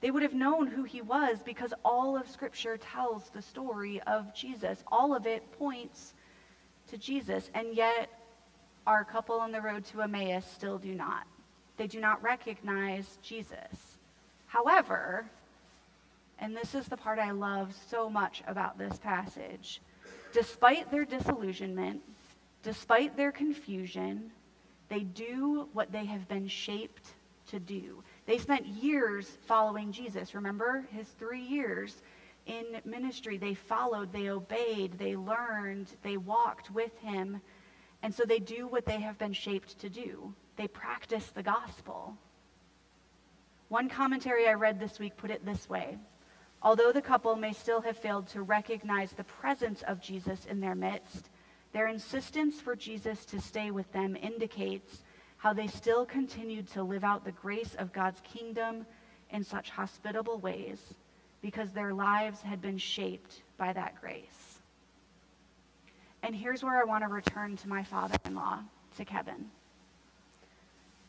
They 0.00 0.10
would 0.10 0.22
have 0.22 0.34
known 0.34 0.68
who 0.68 0.84
he 0.84 1.02
was 1.02 1.38
because 1.44 1.74
all 1.84 2.16
of 2.16 2.30
Scripture 2.30 2.76
tells 2.76 3.30
the 3.30 3.42
story 3.42 4.00
of 4.06 4.32
Jesus. 4.34 4.84
All 4.86 5.14
of 5.14 5.26
it 5.26 5.50
points 5.58 6.14
to 6.88 6.96
Jesus. 6.96 7.50
And 7.54 7.74
yet, 7.74 8.08
our 8.86 9.04
couple 9.04 9.40
on 9.40 9.52
the 9.52 9.60
road 9.60 9.84
to 9.86 10.02
Emmaus 10.02 10.44
still 10.54 10.78
do 10.78 10.94
not. 10.94 11.26
They 11.76 11.86
do 11.86 12.00
not 12.00 12.22
recognize 12.22 13.18
Jesus. 13.22 13.98
However, 14.46 15.26
and 16.38 16.56
this 16.56 16.74
is 16.74 16.86
the 16.86 16.96
part 16.96 17.18
I 17.18 17.32
love 17.32 17.74
so 17.90 18.08
much 18.08 18.42
about 18.46 18.78
this 18.78 18.98
passage, 18.98 19.80
despite 20.32 20.90
their 20.90 21.04
disillusionment, 21.04 22.02
despite 22.62 23.16
their 23.16 23.32
confusion, 23.32 24.30
they 24.88 25.00
do 25.00 25.68
what 25.72 25.92
they 25.92 26.04
have 26.04 26.28
been 26.28 26.48
shaped 26.48 27.14
to 27.48 27.58
do. 27.58 28.02
They 28.28 28.36
spent 28.36 28.66
years 28.66 29.26
following 29.46 29.90
Jesus. 29.90 30.34
Remember 30.34 30.84
his 30.92 31.08
three 31.18 31.40
years 31.40 32.02
in 32.44 32.62
ministry? 32.84 33.38
They 33.38 33.54
followed, 33.54 34.12
they 34.12 34.28
obeyed, 34.28 34.98
they 34.98 35.16
learned, 35.16 35.86
they 36.02 36.18
walked 36.18 36.70
with 36.70 36.94
him. 36.98 37.40
And 38.02 38.14
so 38.14 38.24
they 38.24 38.38
do 38.38 38.66
what 38.66 38.84
they 38.84 39.00
have 39.00 39.16
been 39.16 39.32
shaped 39.32 39.78
to 39.78 39.88
do 39.88 40.34
they 40.58 40.68
practice 40.68 41.26
the 41.28 41.42
gospel. 41.42 42.18
One 43.68 43.88
commentary 43.88 44.46
I 44.46 44.54
read 44.54 44.78
this 44.78 44.98
week 44.98 45.16
put 45.16 45.30
it 45.30 45.46
this 45.46 45.66
way 45.66 45.96
Although 46.60 46.92
the 46.92 47.00
couple 47.00 47.34
may 47.34 47.54
still 47.54 47.80
have 47.80 47.96
failed 47.96 48.26
to 48.28 48.42
recognize 48.42 49.12
the 49.12 49.24
presence 49.24 49.80
of 49.86 50.02
Jesus 50.02 50.44
in 50.44 50.60
their 50.60 50.74
midst, 50.74 51.30
their 51.72 51.88
insistence 51.88 52.60
for 52.60 52.76
Jesus 52.76 53.24
to 53.24 53.40
stay 53.40 53.70
with 53.70 53.90
them 53.92 54.16
indicates 54.16 55.02
how 55.38 55.52
they 55.52 55.68
still 55.68 56.04
continued 56.04 56.68
to 56.68 56.82
live 56.82 57.04
out 57.04 57.24
the 57.24 57.32
grace 57.32 57.74
of 57.78 57.92
God's 57.92 58.20
kingdom 58.20 58.84
in 59.30 59.42
such 59.42 59.70
hospitable 59.70 60.38
ways 60.38 60.80
because 61.40 61.70
their 61.70 61.94
lives 61.94 62.42
had 62.42 62.60
been 62.60 62.78
shaped 62.78 63.42
by 63.56 63.72
that 63.72 64.00
grace. 64.00 64.58
And 66.22 66.34
here's 66.34 66.64
where 66.64 66.80
I 66.80 66.84
want 66.84 67.04
to 67.04 67.08
return 67.08 67.56
to 67.58 67.68
my 67.68 67.84
father 67.84 68.16
in 68.24 68.34
law, 68.34 68.58
to 68.96 69.04
Kevin. 69.04 69.46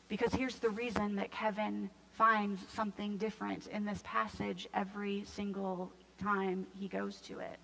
Because 0.08 0.34
here's 0.34 0.60
the 0.60 0.70
reason 0.70 1.16
that 1.16 1.32
Kevin 1.32 1.90
finds 2.12 2.62
something 2.74 3.18
different 3.18 3.68
in 3.68 3.86
this 3.86 4.02
passage 4.04 4.68
every 4.74 5.24
single 5.26 5.92
time 6.22 6.68
he 6.80 6.88
goes 6.88 7.18
to 7.22 7.40
it. 7.40 7.58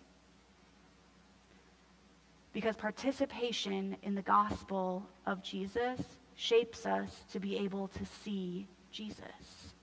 Because 2.53 2.75
participation 2.75 3.97
in 4.01 4.15
the 4.15 4.21
gospel 4.21 5.05
of 5.27 5.43
Jesus 5.43 5.99
shapes 6.35 6.85
us 6.85 7.09
to 7.31 7.39
be 7.39 7.57
able 7.57 7.87
to 7.89 8.05
see 8.23 8.67
Jesus. 8.91 9.73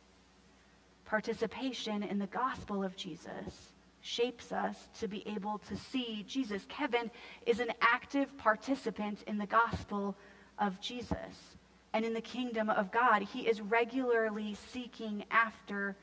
Participation 1.05 2.03
in 2.03 2.19
the 2.19 2.27
gospel 2.27 2.83
of 2.83 2.97
Jesus 2.97 3.73
shapes 4.01 4.53
us 4.53 4.77
to 4.99 5.09
be 5.09 5.23
able 5.27 5.59
to 5.69 5.77
see 5.77 6.25
Jesus. 6.27 6.65
Kevin 6.69 7.11
is 7.47 7.61
an 7.61 7.73
active 7.81 8.37
participant 8.37 9.23
in 9.27 9.39
the 9.39 9.47
gospel 9.47 10.17
of 10.59 10.81
Jesus 10.81 11.57
and 11.93 12.05
in 12.05 12.15
the 12.15 12.21
kingdom 12.21 12.69
of 12.71 12.91
God. 12.91 13.23
He 13.23 13.41
is 13.41 13.61
regularly 13.61 14.57
seeking 14.73 15.25
after 15.31 15.97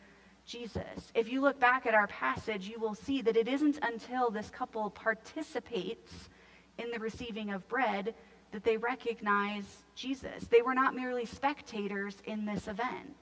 Jesus. 0.46 1.12
If 1.14 1.32
you 1.32 1.42
look 1.42 1.60
back 1.60 1.86
at 1.86 1.94
our 1.94 2.08
passage, 2.08 2.68
you 2.68 2.80
will 2.80 2.96
see 2.96 3.22
that 3.22 3.38
it 3.38 3.48
isn't 3.48 3.80
until 3.82 4.30
this 4.30 4.50
couple 4.50 4.90
participates 4.90 6.30
in 6.78 6.92
the 6.92 7.00
receiving 7.00 7.52
of 7.52 7.68
bread 7.68 8.16
that 8.52 8.64
they 8.64 8.78
recognize 8.78 9.84
Jesus. 9.96 10.48
They 10.50 10.62
were 10.62 10.74
not 10.74 10.96
merely 10.96 11.26
spectators 11.26 12.18
in 12.26 12.46
this 12.46 12.68
event, 12.68 13.18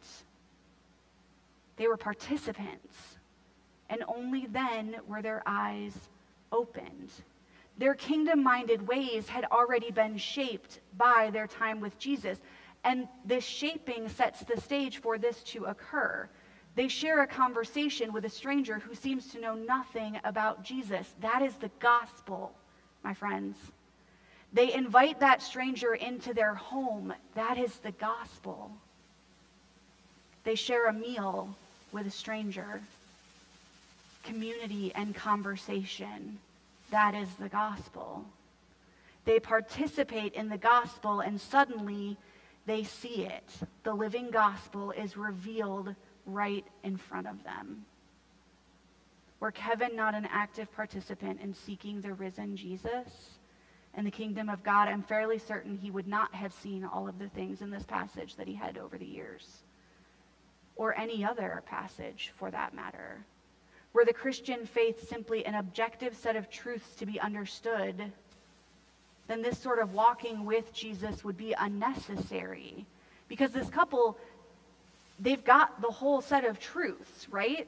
they 1.76 1.88
were 1.88 1.98
participants. 1.98 3.18
And 3.90 4.04
only 4.10 4.48
then 4.48 4.98
were 5.08 5.22
their 5.22 5.42
eyes 5.46 5.98
opened. 6.52 7.10
Their 7.78 7.94
kingdom 7.94 8.44
minded 8.44 8.86
ways 8.86 9.30
had 9.30 9.46
already 9.46 9.92
been 9.92 10.18
shaped 10.18 10.82
by 10.98 11.30
their 11.32 11.48
time 11.48 11.80
with 11.80 11.98
Jesus. 11.98 12.40
And 12.84 13.08
this 13.24 13.46
shaping 13.46 14.10
sets 14.10 14.42
the 14.42 14.60
stage 14.60 15.00
for 15.00 15.18
this 15.18 15.42
to 15.44 15.66
occur. 15.66 16.28
They 16.76 16.88
share 16.88 17.22
a 17.22 17.28
conversation 17.28 18.14
with 18.14 18.26
a 18.26 18.30
stranger 18.30 18.80
who 18.80 18.94
seems 18.94 19.28
to 19.30 19.40
know 19.40 19.56
nothing 19.56 20.20
about 20.24 20.64
Jesus. 20.64 21.16
That 21.22 21.42
is 21.42 21.56
the 21.56 21.72
gospel, 21.80 22.52
my 23.04 23.14
friends. 23.14 23.58
They 24.54 24.74
invite 24.74 25.20
that 25.20 25.42
stranger 25.42 25.94
into 25.94 26.34
their 26.34 26.56
home. 26.56 27.14
That 27.36 27.58
is 27.58 27.78
the 27.80 27.92
gospel. 27.92 28.72
They 30.44 30.56
share 30.56 30.88
a 30.88 30.94
meal 30.94 31.56
with 31.92 32.08
a 32.08 32.12
stranger. 32.12 32.82
Community 34.24 34.92
and 34.96 35.14
conversation. 35.14 36.40
That 36.90 37.16
is 37.16 37.30
the 37.36 37.50
gospel. 37.50 38.26
They 39.26 39.40
participate 39.40 40.34
in 40.34 40.48
the 40.48 40.58
gospel 40.58 41.20
and 41.20 41.40
suddenly 41.40 42.18
they 42.66 42.84
see 42.84 43.26
it. 43.26 43.50
The 43.84 43.94
living 43.94 44.30
gospel 44.30 44.92
is 44.92 45.18
revealed 45.18 45.94
right 46.26 46.66
in 46.84 46.98
front 46.98 47.28
of 47.28 47.44
them. 47.44 47.86
Were 49.40 49.52
Kevin 49.52 49.96
not 49.96 50.16
an 50.16 50.28
active 50.32 50.72
participant 50.74 51.42
in 51.42 51.54
seeking 51.54 52.02
the 52.02 52.14
risen 52.14 52.56
Jesus? 52.56 53.37
And 53.98 54.06
the 54.06 54.12
kingdom 54.12 54.48
of 54.48 54.64
God, 54.64 54.88
I'm 54.88 55.02
fairly 55.02 55.40
certain 55.40 55.76
he 55.76 55.90
would 55.90 56.08
not 56.08 56.34
have 56.36 56.54
seen 56.54 56.86
all 56.86 57.10
of 57.10 57.18
the 57.18 57.30
things 57.30 57.64
in 57.64 57.72
this 57.72 57.84
passage 57.84 58.36
that 58.36 58.48
he 58.48 58.54
had 58.54 58.78
over 58.78 58.96
the 58.96 59.06
years, 59.06 59.64
or 60.76 60.96
any 60.96 61.26
other 61.26 61.64
passage 61.66 62.32
for 62.38 62.52
that 62.52 62.76
matter. 62.76 63.26
were 63.94 64.06
the 64.06 64.14
Christian 64.14 64.68
faith 64.68 65.10
simply 65.10 65.44
an 65.48 65.56
objective 65.56 66.16
set 66.16 66.36
of 66.36 66.52
truths 66.52 66.94
to 66.98 67.08
be 67.08 67.20
understood, 67.20 68.12
then 69.28 69.42
this 69.42 69.58
sort 69.58 69.80
of 69.80 69.94
walking 69.94 70.46
with 70.46 70.72
Jesus 70.72 71.24
would 71.24 71.36
be 71.36 71.54
unnecessary. 71.54 72.86
Because 73.28 73.52
this 73.52 73.70
couple, 73.70 74.16
they've 75.20 75.44
got 75.44 75.82
the 75.82 75.90
whole 75.90 76.22
set 76.22 76.46
of 76.46 76.60
truths, 76.60 77.28
right? 77.30 77.68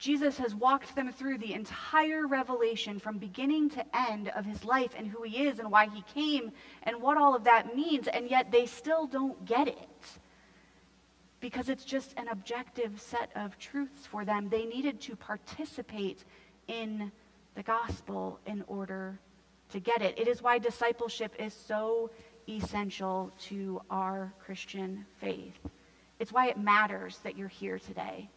Jesus 0.00 0.38
has 0.38 0.54
walked 0.54 0.94
them 0.96 1.12
through 1.12 1.36
the 1.36 1.52
entire 1.52 2.26
revelation 2.26 2.98
from 2.98 3.18
beginning 3.18 3.68
to 3.68 3.84
end 3.94 4.30
of 4.30 4.46
his 4.46 4.64
life 4.64 4.92
and 4.96 5.06
who 5.06 5.22
he 5.22 5.44
is 5.46 5.58
and 5.58 5.70
why 5.70 5.88
he 5.88 6.02
came 6.14 6.52
and 6.84 7.02
what 7.02 7.18
all 7.18 7.36
of 7.36 7.44
that 7.44 7.76
means, 7.76 8.08
and 8.08 8.30
yet 8.30 8.50
they 8.50 8.64
still 8.64 9.06
don't 9.06 9.44
get 9.44 9.68
it 9.68 10.18
because 11.40 11.68
it's 11.68 11.84
just 11.84 12.14
an 12.16 12.28
objective 12.28 12.98
set 12.98 13.30
of 13.36 13.58
truths 13.58 14.06
for 14.06 14.24
them. 14.24 14.48
They 14.48 14.64
needed 14.64 15.02
to 15.02 15.16
participate 15.16 16.24
in 16.66 17.12
the 17.54 17.62
gospel 17.62 18.40
in 18.46 18.64
order 18.68 19.20
to 19.68 19.80
get 19.80 20.00
it. 20.00 20.18
It 20.18 20.28
is 20.28 20.40
why 20.40 20.58
discipleship 20.58 21.34
is 21.38 21.52
so 21.52 22.10
essential 22.48 23.32
to 23.48 23.82
our 23.90 24.32
Christian 24.38 25.04
faith. 25.20 25.58
It's 26.18 26.32
why 26.32 26.48
it 26.48 26.58
matters 26.58 27.18
that 27.22 27.36
you're 27.36 27.48
here 27.48 27.78
today. 27.78 28.30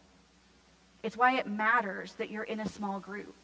It's 1.04 1.18
why 1.18 1.36
it 1.36 1.46
matters 1.46 2.14
that 2.14 2.30
you're 2.30 2.44
in 2.44 2.60
a 2.60 2.68
small 2.68 2.98
group. 2.98 3.36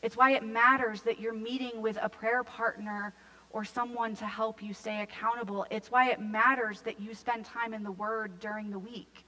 It's 0.00 0.16
why 0.16 0.32
it 0.32 0.42
matters 0.42 1.02
that 1.02 1.20
you're 1.20 1.34
meeting 1.34 1.82
with 1.82 1.98
a 2.00 2.08
prayer 2.08 2.42
partner 2.42 3.12
or 3.50 3.62
someone 3.62 4.16
to 4.16 4.24
help 4.24 4.62
you 4.62 4.72
stay 4.72 5.02
accountable. 5.02 5.66
It's 5.70 5.90
why 5.90 6.10
it 6.10 6.18
matters 6.18 6.80
that 6.80 6.98
you 6.98 7.12
spend 7.12 7.44
time 7.44 7.74
in 7.74 7.82
the 7.82 7.92
Word 7.92 8.40
during 8.40 8.70
the 8.70 8.78
week 8.78 9.26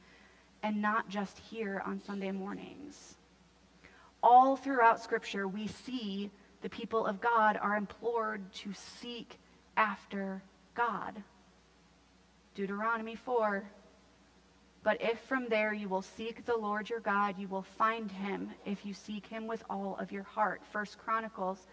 and 0.63 0.81
not 0.81 1.11
just 1.11 1.39
here 1.39 1.83
on 1.85 2.01
Sunday 2.01 2.33
mornings. 2.33 3.19
All 4.23 4.57
throughout 4.57 5.03
Scripture, 5.03 5.47
we 5.47 5.67
see 5.67 6.31
the 6.63 6.71
people 6.71 7.05
of 7.05 7.21
God 7.21 7.59
are 7.61 7.77
implored 7.77 8.51
to 8.55 8.73
seek 8.73 9.39
after 9.77 10.43
God. 10.75 11.23
Deuteronomy 12.55 13.17
4 13.17 13.63
but 14.85 15.01
if 15.01 15.19
from 15.21 15.49
there 15.49 15.73
you 15.73 15.89
will 15.89 16.03
seek 16.03 16.45
the 16.45 16.57
Lord 16.57 16.91
your 16.91 17.01
God, 17.01 17.39
you 17.39 17.49
will 17.49 17.63
find 17.63 18.13
him 18.13 18.51
if 18.67 18.85
you 18.85 18.93
seek 18.93 19.27
him 19.27 19.47
with 19.47 19.65
all 19.71 19.97
of 19.99 20.13
your 20.13 20.23
heart. 20.23 20.61
First 20.71 20.99
Chronicles 20.99 21.67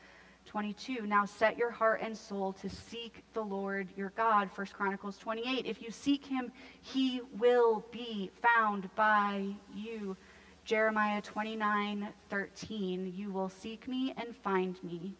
22. 0.45 1.05
Now 1.05 1.25
set 1.25 1.57
your 1.57 1.71
heart 1.71 1.99
and 2.01 2.17
soul 2.17 2.53
to 2.53 2.69
seek 2.69 3.23
the 3.33 3.41
Lord 3.41 3.89
your 3.97 4.11
God. 4.15 4.49
First 4.49 4.73
Chronicles 4.73 5.17
28. 5.17 5.65
If 5.65 5.81
you 5.81 5.91
seek 5.91 6.25
him, 6.25 6.53
he 6.81 7.21
will 7.37 7.85
be 7.91 8.31
found 8.41 8.89
by 8.95 9.55
you. 9.75 10.15
Jeremiah 10.63 11.21
29, 11.21 12.07
13. 12.29 13.13
You 13.13 13.31
will 13.31 13.49
seek 13.49 13.89
me 13.89 14.13
and 14.15 14.33
find 14.37 14.81
me 14.83 15.13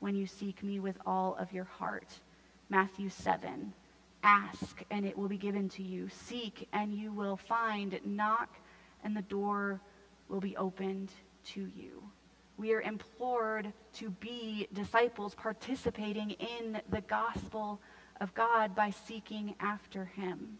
when 0.00 0.16
you 0.16 0.26
seek 0.26 0.62
me 0.64 0.80
with 0.80 0.96
all 1.06 1.36
of 1.38 1.52
your 1.52 1.64
heart. 1.64 2.08
Matthew 2.68 3.08
7. 3.08 3.72
Ask, 4.22 4.82
and 4.90 5.06
it 5.06 5.16
will 5.16 5.28
be 5.28 5.38
given 5.38 5.68
to 5.70 5.82
you. 5.82 6.08
Seek, 6.08 6.68
and 6.72 6.92
you 6.92 7.12
will 7.12 7.36
find. 7.36 7.98
Knock, 8.04 8.56
and 9.04 9.16
the 9.16 9.22
door 9.22 9.80
will 10.28 10.40
be 10.40 10.56
opened 10.56 11.12
to 11.46 11.70
you. 11.74 12.02
We 12.56 12.74
are 12.74 12.80
implored 12.80 13.72
to 13.94 14.10
be 14.10 14.66
disciples 14.72 15.34
participating 15.34 16.32
in 16.32 16.80
the 16.90 17.00
gospel 17.02 17.80
of 18.20 18.34
God 18.34 18.74
by 18.74 18.90
seeking 18.90 19.54
after 19.60 20.06
him. 20.06 20.58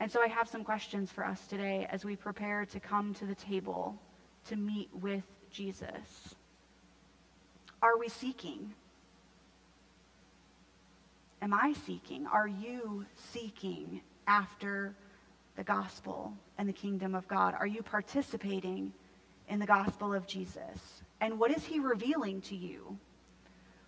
And 0.00 0.10
so 0.10 0.22
I 0.22 0.28
have 0.28 0.48
some 0.48 0.64
questions 0.64 1.10
for 1.10 1.24
us 1.24 1.46
today 1.46 1.86
as 1.90 2.04
we 2.04 2.16
prepare 2.16 2.66
to 2.66 2.80
come 2.80 3.14
to 3.14 3.26
the 3.26 3.34
table 3.34 4.00
to 4.46 4.56
meet 4.56 4.88
with 4.94 5.24
Jesus. 5.50 6.34
Are 7.82 7.98
we 7.98 8.08
seeking? 8.08 8.74
Am 11.42 11.54
I 11.54 11.74
seeking? 11.86 12.26
Are 12.26 12.48
you 12.48 13.04
seeking 13.32 14.00
after 14.26 14.94
the 15.56 15.64
gospel 15.64 16.32
and 16.58 16.68
the 16.68 16.72
kingdom 16.72 17.14
of 17.14 17.26
God? 17.28 17.54
Are 17.58 17.66
you 17.66 17.82
participating 17.82 18.92
in 19.48 19.58
the 19.58 19.66
gospel 19.66 20.14
of 20.14 20.26
Jesus? 20.26 21.02
And 21.20 21.38
what 21.38 21.50
is 21.50 21.64
he 21.64 21.80
revealing 21.80 22.40
to 22.42 22.56
you? 22.56 22.98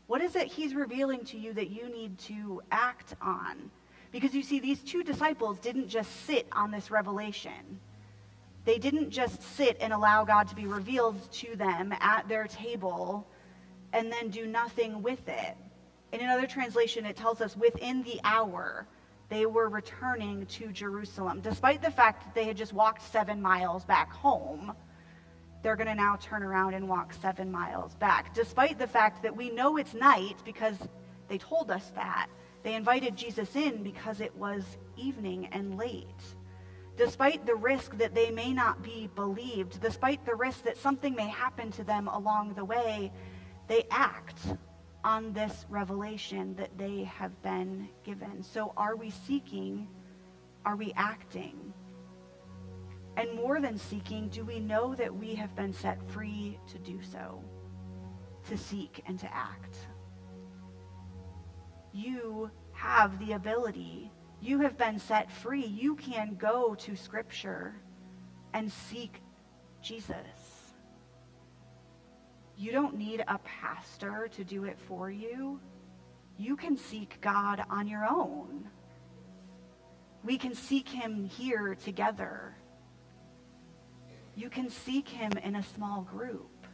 What 0.07 0.23
is 0.23 0.37
it 0.37 0.47
he's 0.47 0.75
revealing 0.75 1.25
to 1.27 1.39
you 1.39 1.53
that 1.53 1.71
you 1.71 1.89
need 1.89 2.19
to 2.21 2.63
act 2.73 3.15
on? 3.21 3.71
Because 4.11 4.35
you 4.35 4.43
see, 4.43 4.59
these 4.59 4.81
two 4.81 5.03
disciples 5.03 5.59
didn't 5.59 5.89
just 5.89 6.25
sit 6.25 6.47
on 6.53 6.71
this 6.71 6.91
revelation. 6.91 7.79
They 8.65 8.79
didn't 8.79 9.11
just 9.11 9.43
sit 9.57 9.77
and 9.81 9.93
allow 9.93 10.25
God 10.25 10.49
to 10.49 10.55
be 10.55 10.67
revealed 10.67 11.31
to 11.33 11.57
them 11.57 11.93
at 12.01 12.27
their 12.27 12.47
table 12.47 13.27
and 13.93 14.11
then 14.11 14.31
do 14.31 14.47
nothing 14.47 15.03
with 15.03 15.27
it. 15.29 15.57
In 16.13 16.21
another 16.21 16.47
translation, 16.47 17.05
it 17.05 17.17
tells 17.17 17.41
us 17.41 17.57
within 17.57 18.03
the 18.03 18.21
hour 18.25 18.87
they 19.29 19.45
were 19.45 19.69
returning 19.69 20.47
to 20.47 20.73
Jerusalem. 20.73 21.41
Despite 21.41 21.83
the 21.83 21.91
fact 21.91 22.25
that 22.25 22.35
they 22.35 22.45
had 22.45 22.57
just 22.57 22.73
walked 22.73 23.03
seven 23.03 23.43
miles 23.43 23.85
back 23.85 24.11
home, 24.11 24.73
they're 25.63 25.77
going 25.77 25.89
to 25.89 25.95
now 25.95 26.17
turn 26.17 26.43
around 26.43 26.75
and 26.75 26.89
walk 26.89 27.13
seven 27.13 27.51
miles 27.51 27.95
back. 27.97 28.33
Despite 28.35 28.79
the 28.79 28.87
fact 28.87 29.23
that 29.23 29.37
we 29.37 29.51
know 29.51 29.77
it's 29.77 29.93
night 29.93 30.37
because 30.45 30.77
they 31.29 31.37
told 31.39 31.71
us 31.71 31.93
that. 31.95 32.29
They 32.63 32.75
invited 32.75 33.17
Jesus 33.17 33.55
in 33.55 33.83
because 33.83 34.21
it 34.21 34.35
was 34.37 34.65
evening 34.97 35.47
and 35.53 35.77
late. 35.77 36.07
Despite 36.97 37.47
the 37.47 37.55
risk 37.55 37.97
that 37.99 38.15
they 38.15 38.31
may 38.31 38.53
not 38.53 38.83
be 38.83 39.09
believed, 39.15 39.81
despite 39.81 40.25
the 40.25 40.35
risk 40.35 40.65
that 40.65 40.77
something 40.77 41.15
may 41.15 41.29
happen 41.29 41.71
to 41.73 41.85
them 41.85 42.09
along 42.09 42.55
the 42.55 42.65
way, 42.65 43.13
they 43.69 43.85
act 43.91 44.39
on 45.09 45.33
this 45.33 45.65
revelation 45.71 46.55
that 46.57 46.77
they 46.77 47.05
have 47.05 47.43
been 47.43 47.89
given. 48.05 48.43
So 48.43 48.75
are 48.77 48.95
we 48.95 49.09
seeking? 49.09 49.89
Are 50.67 50.77
we 50.77 50.93
acting? 50.97 51.73
And 53.17 53.35
more 53.35 53.59
than 53.59 53.79
seeking, 53.79 54.29
do 54.29 54.45
we 54.45 54.61
know 54.61 54.95
that 54.97 55.13
we 55.13 55.35
have 55.35 55.57
been 55.57 55.73
set 55.73 55.99
free 56.11 56.59
to 56.71 56.79
do 56.79 57.01
so, 57.03 57.43
to 58.51 58.59
seek 58.59 59.03
and 59.07 59.19
to 59.19 59.35
act? 59.35 59.79
You 61.95 62.51
have 62.73 63.19
the 63.19 63.33
ability. 63.33 64.13
You 64.43 64.61
have 64.61 64.77
been 64.77 64.99
set 64.99 65.33
free. 65.33 65.65
You 65.65 65.97
can 65.97 66.37
go 66.39 66.75
to 66.75 66.95
Scripture 66.95 67.77
and 68.53 68.71
seek 68.71 69.23
Jesus. 69.81 70.38
You 72.59 72.73
don't 72.73 72.97
need 72.97 73.23
a 73.29 73.39
pastor 73.39 74.29
to 74.33 74.43
do 74.43 74.65
it 74.65 74.77
for 74.89 75.13
you. 75.13 75.61
You 76.37 76.57
can 76.57 76.77
seek 76.77 77.21
God 77.21 77.65
on 77.71 77.87
your 77.87 78.05
own. 78.05 78.69
We 80.25 80.39
can 80.39 80.57
seek 80.57 80.89
him 80.89 81.25
here 81.25 81.77
together. 81.77 82.57
You 84.35 84.51
can 84.51 84.69
seek 84.69 85.09
him 85.09 85.31
in 85.45 85.55
a 85.55 85.63
small 85.63 86.03
group. 86.03 86.67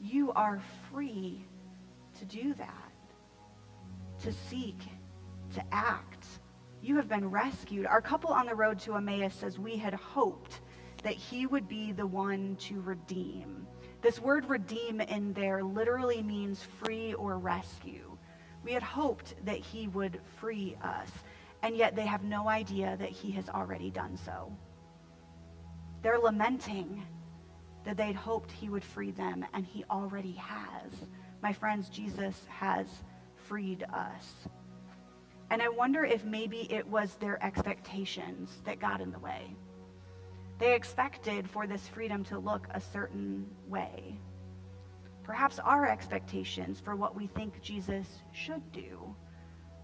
You 0.00 0.32
are 0.32 0.60
free 0.90 1.44
to 2.18 2.24
do 2.24 2.52
that, 2.54 2.92
to 4.24 4.32
seek, 4.32 4.80
to 5.54 5.62
act. 5.70 6.26
You 6.82 6.96
have 6.96 7.08
been 7.08 7.30
rescued. 7.30 7.86
Our 7.86 8.00
couple 8.00 8.30
on 8.30 8.46
the 8.46 8.56
road 8.56 8.80
to 8.80 8.96
Emmaus 8.96 9.34
says 9.34 9.56
we 9.56 9.76
had 9.76 9.94
hoped 9.94 10.62
that 11.04 11.14
he 11.14 11.46
would 11.46 11.68
be 11.68 11.92
the 11.92 12.06
one 12.06 12.56
to 12.56 12.80
redeem. 12.80 13.68
This 14.00 14.20
word 14.20 14.48
redeem 14.48 15.00
in 15.00 15.32
there 15.32 15.62
literally 15.62 16.22
means 16.22 16.62
free 16.82 17.14
or 17.14 17.38
rescue. 17.38 18.16
We 18.62 18.72
had 18.72 18.82
hoped 18.82 19.34
that 19.44 19.58
he 19.58 19.88
would 19.88 20.20
free 20.40 20.76
us, 20.82 21.10
and 21.62 21.76
yet 21.76 21.96
they 21.96 22.06
have 22.06 22.22
no 22.22 22.48
idea 22.48 22.96
that 22.98 23.10
he 23.10 23.32
has 23.32 23.48
already 23.48 23.90
done 23.90 24.16
so. 24.16 24.52
They're 26.02 26.18
lamenting 26.18 27.04
that 27.84 27.96
they'd 27.96 28.14
hoped 28.14 28.52
he 28.52 28.68
would 28.68 28.84
free 28.84 29.10
them, 29.10 29.44
and 29.52 29.66
he 29.66 29.84
already 29.90 30.32
has. 30.32 30.92
My 31.42 31.52
friends, 31.52 31.88
Jesus 31.88 32.46
has 32.48 32.86
freed 33.34 33.84
us. 33.92 34.48
And 35.50 35.62
I 35.62 35.68
wonder 35.68 36.04
if 36.04 36.24
maybe 36.24 36.72
it 36.72 36.86
was 36.86 37.14
their 37.14 37.42
expectations 37.42 38.60
that 38.64 38.78
got 38.78 39.00
in 39.00 39.10
the 39.10 39.18
way. 39.18 39.56
They 40.58 40.74
expected 40.74 41.48
for 41.48 41.66
this 41.66 41.86
freedom 41.86 42.24
to 42.24 42.38
look 42.38 42.66
a 42.70 42.80
certain 42.80 43.46
way. 43.68 44.18
Perhaps 45.22 45.58
our 45.58 45.86
expectations 45.86 46.80
for 46.80 46.96
what 46.96 47.14
we 47.14 47.26
think 47.28 47.60
Jesus 47.62 48.06
should 48.32 48.72
do 48.72 49.14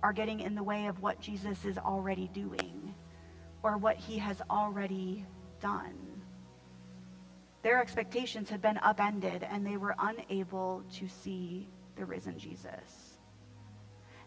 are 0.02 0.12
getting 0.12 0.40
in 0.40 0.54
the 0.54 0.62
way 0.62 0.86
of 0.86 1.00
what 1.00 1.20
Jesus 1.20 1.64
is 1.64 1.78
already 1.78 2.28
doing 2.28 2.94
or 3.62 3.76
what 3.76 3.96
he 3.96 4.18
has 4.18 4.42
already 4.50 5.24
done. 5.60 5.96
Their 7.62 7.80
expectations 7.80 8.50
had 8.50 8.60
been 8.60 8.78
upended 8.78 9.42
and 9.42 9.66
they 9.66 9.76
were 9.76 9.94
unable 9.98 10.82
to 10.94 11.08
see 11.08 11.68
the 11.96 12.04
risen 12.04 12.38
Jesus. 12.38 13.18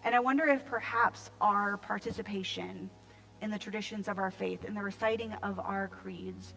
And 0.03 0.15
I 0.15 0.19
wonder 0.19 0.47
if 0.47 0.65
perhaps 0.65 1.29
our 1.41 1.77
participation 1.77 2.89
in 3.41 3.51
the 3.51 3.59
traditions 3.59 4.07
of 4.07 4.17
our 4.17 4.31
faith, 4.31 4.65
in 4.65 4.73
the 4.73 4.81
reciting 4.81 5.33
of 5.43 5.59
our 5.59 5.87
creeds, 5.87 6.53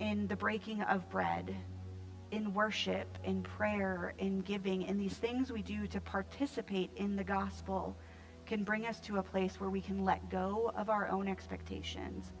in 0.00 0.26
the 0.26 0.36
breaking 0.36 0.82
of 0.82 1.08
bread, 1.10 1.54
in 2.30 2.52
worship, 2.52 3.18
in 3.24 3.42
prayer, 3.42 4.14
in 4.18 4.40
giving, 4.40 4.82
in 4.82 4.98
these 4.98 5.14
things 5.14 5.52
we 5.52 5.62
do 5.62 5.86
to 5.86 6.00
participate 6.00 6.90
in 6.96 7.16
the 7.16 7.24
gospel 7.24 7.96
can 8.46 8.64
bring 8.64 8.86
us 8.86 9.00
to 9.00 9.18
a 9.18 9.22
place 9.22 9.60
where 9.60 9.70
we 9.70 9.80
can 9.80 10.04
let 10.04 10.28
go 10.30 10.72
of 10.76 10.90
our 10.90 11.08
own 11.08 11.28
expectations 11.28 12.32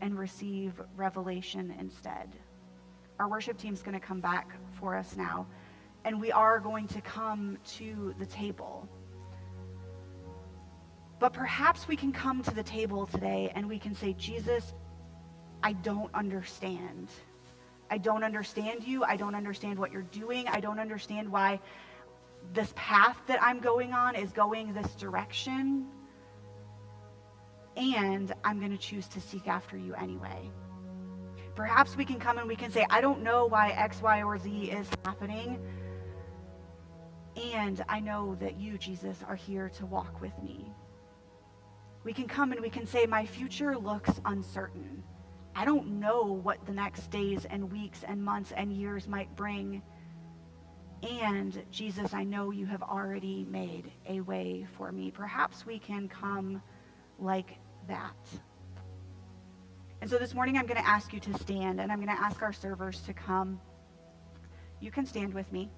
and 0.00 0.18
receive 0.18 0.80
revelation 0.96 1.74
instead. 1.78 2.36
Our 3.18 3.28
worship 3.28 3.58
team's 3.58 3.82
going 3.82 3.98
to 3.98 4.04
come 4.04 4.20
back 4.20 4.58
for 4.78 4.94
us 4.94 5.16
now, 5.16 5.46
and 6.04 6.20
we 6.20 6.32
are 6.32 6.58
going 6.60 6.88
to 6.88 7.00
come 7.00 7.58
to 7.76 8.14
the 8.18 8.26
table. 8.26 8.88
But 11.18 11.32
perhaps 11.32 11.88
we 11.88 11.96
can 11.96 12.12
come 12.12 12.42
to 12.42 12.54
the 12.54 12.62
table 12.62 13.06
today 13.06 13.50
and 13.54 13.68
we 13.68 13.78
can 13.78 13.94
say, 13.94 14.12
Jesus, 14.12 14.74
I 15.62 15.72
don't 15.72 16.14
understand. 16.14 17.08
I 17.90 17.98
don't 17.98 18.22
understand 18.22 18.84
you. 18.84 19.02
I 19.04 19.16
don't 19.16 19.34
understand 19.34 19.78
what 19.78 19.92
you're 19.92 20.02
doing. 20.02 20.46
I 20.48 20.60
don't 20.60 20.78
understand 20.78 21.30
why 21.30 21.60
this 22.52 22.72
path 22.76 23.16
that 23.26 23.42
I'm 23.42 23.60
going 23.60 23.92
on 23.92 24.14
is 24.14 24.30
going 24.32 24.74
this 24.74 24.94
direction. 24.94 25.86
And 27.76 28.32
I'm 28.44 28.58
going 28.58 28.72
to 28.72 28.78
choose 28.78 29.06
to 29.08 29.20
seek 29.20 29.48
after 29.48 29.76
you 29.76 29.94
anyway. 29.94 30.50
Perhaps 31.54 31.96
we 31.96 32.04
can 32.04 32.18
come 32.18 32.36
and 32.38 32.46
we 32.46 32.56
can 32.56 32.70
say, 32.70 32.84
I 32.90 33.00
don't 33.00 33.22
know 33.22 33.46
why 33.46 33.70
X, 33.70 34.02
Y, 34.02 34.22
or 34.22 34.38
Z 34.38 34.50
is 34.50 34.88
happening. 35.04 35.58
And 37.54 37.82
I 37.88 38.00
know 38.00 38.34
that 38.40 38.58
you, 38.58 38.76
Jesus, 38.76 39.18
are 39.26 39.34
here 39.34 39.70
to 39.70 39.86
walk 39.86 40.20
with 40.20 40.32
me. 40.42 40.70
We 42.06 42.12
can 42.12 42.28
come 42.28 42.52
and 42.52 42.60
we 42.60 42.70
can 42.70 42.86
say, 42.86 43.04
My 43.04 43.26
future 43.26 43.76
looks 43.76 44.20
uncertain. 44.24 45.02
I 45.56 45.64
don't 45.64 45.98
know 45.98 46.22
what 46.22 46.64
the 46.64 46.72
next 46.72 47.10
days 47.10 47.46
and 47.46 47.72
weeks 47.72 48.04
and 48.06 48.24
months 48.24 48.52
and 48.56 48.72
years 48.72 49.08
might 49.08 49.34
bring. 49.34 49.82
And 51.02 51.64
Jesus, 51.72 52.14
I 52.14 52.22
know 52.22 52.52
you 52.52 52.64
have 52.66 52.82
already 52.84 53.44
made 53.50 53.90
a 54.08 54.20
way 54.20 54.68
for 54.76 54.92
me. 54.92 55.10
Perhaps 55.10 55.66
we 55.66 55.80
can 55.80 56.08
come 56.08 56.62
like 57.18 57.58
that. 57.88 58.14
And 60.00 60.08
so 60.08 60.16
this 60.16 60.32
morning 60.32 60.58
I'm 60.58 60.66
going 60.66 60.80
to 60.80 60.88
ask 60.88 61.12
you 61.12 61.18
to 61.18 61.36
stand 61.40 61.80
and 61.80 61.90
I'm 61.90 61.98
going 61.98 62.16
to 62.16 62.22
ask 62.22 62.40
our 62.40 62.52
servers 62.52 63.00
to 63.00 63.14
come. 63.14 63.60
You 64.78 64.92
can 64.92 65.06
stand 65.06 65.34
with 65.34 65.50
me. 65.50 65.72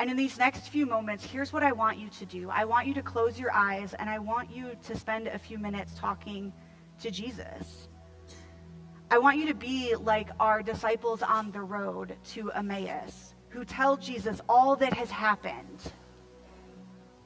And 0.00 0.08
in 0.08 0.16
these 0.16 0.38
next 0.38 0.68
few 0.68 0.86
moments, 0.86 1.22
here's 1.26 1.52
what 1.52 1.62
I 1.62 1.72
want 1.72 1.98
you 1.98 2.08
to 2.08 2.24
do 2.24 2.48
I 2.48 2.64
want 2.64 2.86
you 2.86 2.94
to 2.94 3.02
close 3.02 3.38
your 3.38 3.52
eyes 3.52 3.92
and 3.92 4.08
I 4.08 4.18
want 4.18 4.50
you 4.50 4.74
to 4.86 4.96
spend 4.96 5.26
a 5.26 5.38
few 5.38 5.58
minutes 5.58 5.92
talking 5.94 6.54
to 7.02 7.10
Jesus. 7.10 7.86
I 9.10 9.18
want 9.18 9.36
you 9.36 9.46
to 9.48 9.54
be 9.54 9.94
like 9.96 10.30
our 10.40 10.62
disciples 10.62 11.20
on 11.20 11.50
the 11.50 11.60
road 11.60 12.16
to 12.30 12.50
Emmaus 12.52 13.34
who 13.50 13.62
tell 13.62 13.98
Jesus 13.98 14.40
all 14.48 14.74
that 14.76 14.94
has 14.94 15.10
happened, 15.10 15.92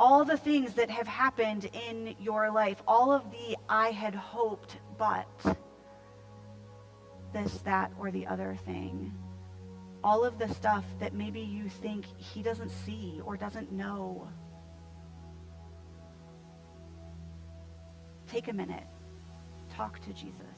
all 0.00 0.24
the 0.24 0.36
things 0.36 0.74
that 0.74 0.90
have 0.90 1.06
happened 1.06 1.70
in 1.88 2.16
your 2.18 2.50
life, 2.50 2.82
all 2.88 3.12
of 3.12 3.30
the 3.30 3.56
I 3.68 3.92
had 3.92 4.16
hoped, 4.16 4.78
but 4.98 5.28
this, 7.32 7.58
that, 7.58 7.92
or 8.00 8.10
the 8.10 8.26
other 8.26 8.58
thing. 8.64 9.12
All 10.04 10.22
of 10.22 10.38
the 10.38 10.48
stuff 10.52 10.84
that 11.00 11.14
maybe 11.14 11.40
you 11.40 11.70
think 11.70 12.04
he 12.18 12.42
doesn't 12.42 12.68
see 12.68 13.22
or 13.24 13.38
doesn't 13.38 13.72
know. 13.72 14.28
Take 18.26 18.48
a 18.48 18.52
minute. 18.52 18.86
Talk 19.74 19.98
to 20.00 20.12
Jesus. 20.12 20.53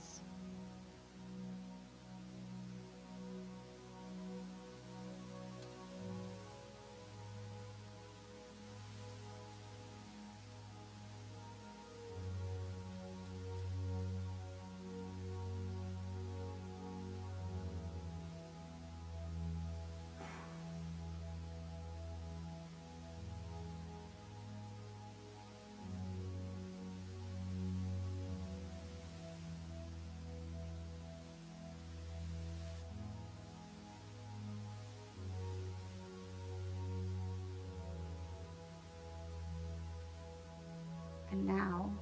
And 41.36 41.46
now, 41.46 41.92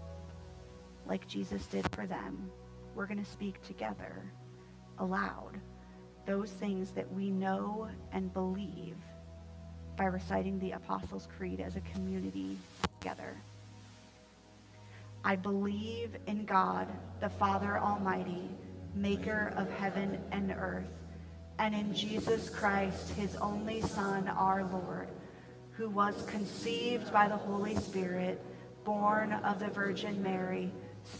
like 1.08 1.26
Jesus 1.26 1.66
did 1.66 1.92
for 1.92 2.06
them, 2.06 2.48
we're 2.94 3.08
going 3.08 3.22
to 3.22 3.28
speak 3.28 3.60
together 3.64 4.30
aloud 4.98 5.58
those 6.24 6.50
things 6.52 6.92
that 6.92 7.12
we 7.12 7.30
know 7.30 7.88
and 8.12 8.32
believe 8.32 8.94
by 9.96 10.04
reciting 10.04 10.60
the 10.60 10.70
Apostles' 10.70 11.26
Creed 11.36 11.58
as 11.58 11.74
a 11.74 11.80
community 11.80 12.56
together. 13.00 13.36
I 15.24 15.34
believe 15.34 16.16
in 16.28 16.44
God, 16.44 16.86
the 17.18 17.28
Father 17.28 17.76
Almighty, 17.76 18.48
maker 18.94 19.52
of 19.56 19.68
heaven 19.72 20.20
and 20.30 20.52
earth, 20.52 20.86
and 21.58 21.74
in 21.74 21.92
Jesus 21.92 22.48
Christ, 22.48 23.10
his 23.14 23.34
only 23.36 23.80
Son, 23.80 24.28
our 24.28 24.62
Lord, 24.62 25.08
who 25.72 25.90
was 25.90 26.22
conceived 26.28 27.12
by 27.12 27.26
the 27.26 27.36
Holy 27.36 27.74
Spirit 27.74 28.40
born 28.84 29.32
of 29.32 29.58
the 29.58 29.68
Virgin 29.68 30.22
Mary, 30.22 30.70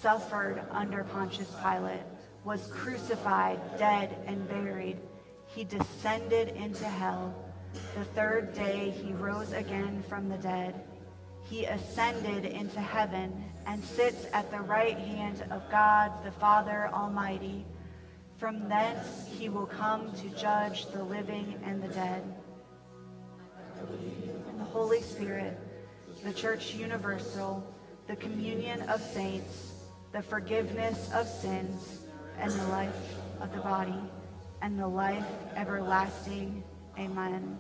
suffered 0.01 0.63
under 0.71 1.05
Pontius 1.05 1.51
Pilate, 1.63 2.03
was 2.45 2.67
crucified, 2.69 3.59
dead, 3.79 4.17
and 4.27 4.49
buried. 4.49 4.99
He 5.47 5.65
descended 5.65 6.49
into 6.49 6.85
hell. 6.85 7.35
The 7.97 8.05
third 8.05 8.55
day 8.55 8.91
he 8.91 9.13
rose 9.13 9.53
again 9.53 10.03
from 10.09 10.29
the 10.29 10.39
dead. 10.39 10.75
He 11.45 11.65
ascended 11.65 12.45
into 12.45 12.81
heaven 12.81 13.45
and 13.67 13.83
sits 13.83 14.27
at 14.33 14.51
the 14.51 14.61
right 14.61 14.97
hand 14.97 15.45
of 15.51 15.69
God 15.71 16.13
the 16.25 16.33
Father 16.33 16.89
Almighty. 16.93 17.65
From 18.39 18.69
thence 18.69 19.27
he 19.29 19.49
will 19.49 19.67
come 19.67 20.13
to 20.15 20.29
judge 20.31 20.87
the 20.87 21.03
living 21.03 21.61
and 21.65 21.83
the 21.83 21.89
dead. 21.89 22.23
And 24.49 24.61
the 24.61 24.65
Holy 24.65 25.03
Spirit 25.03 25.59
the 26.25 26.33
Church 26.33 26.75
Universal, 26.75 27.63
the 28.07 28.17
communion 28.17 28.81
of 28.89 29.01
saints, 29.03 29.75
the 30.13 30.23
forgiveness 30.23 31.11
of 31.13 31.29
sins, 31.29 32.01
and 32.41 32.51
the 32.51 32.69
life 32.69 32.97
of 33.43 33.53
the 33.53 33.61
body, 33.61 34.01
and 34.63 34.79
the 34.79 34.89
life 34.89 35.27
everlasting. 35.55 36.65
Amen. 36.99 37.59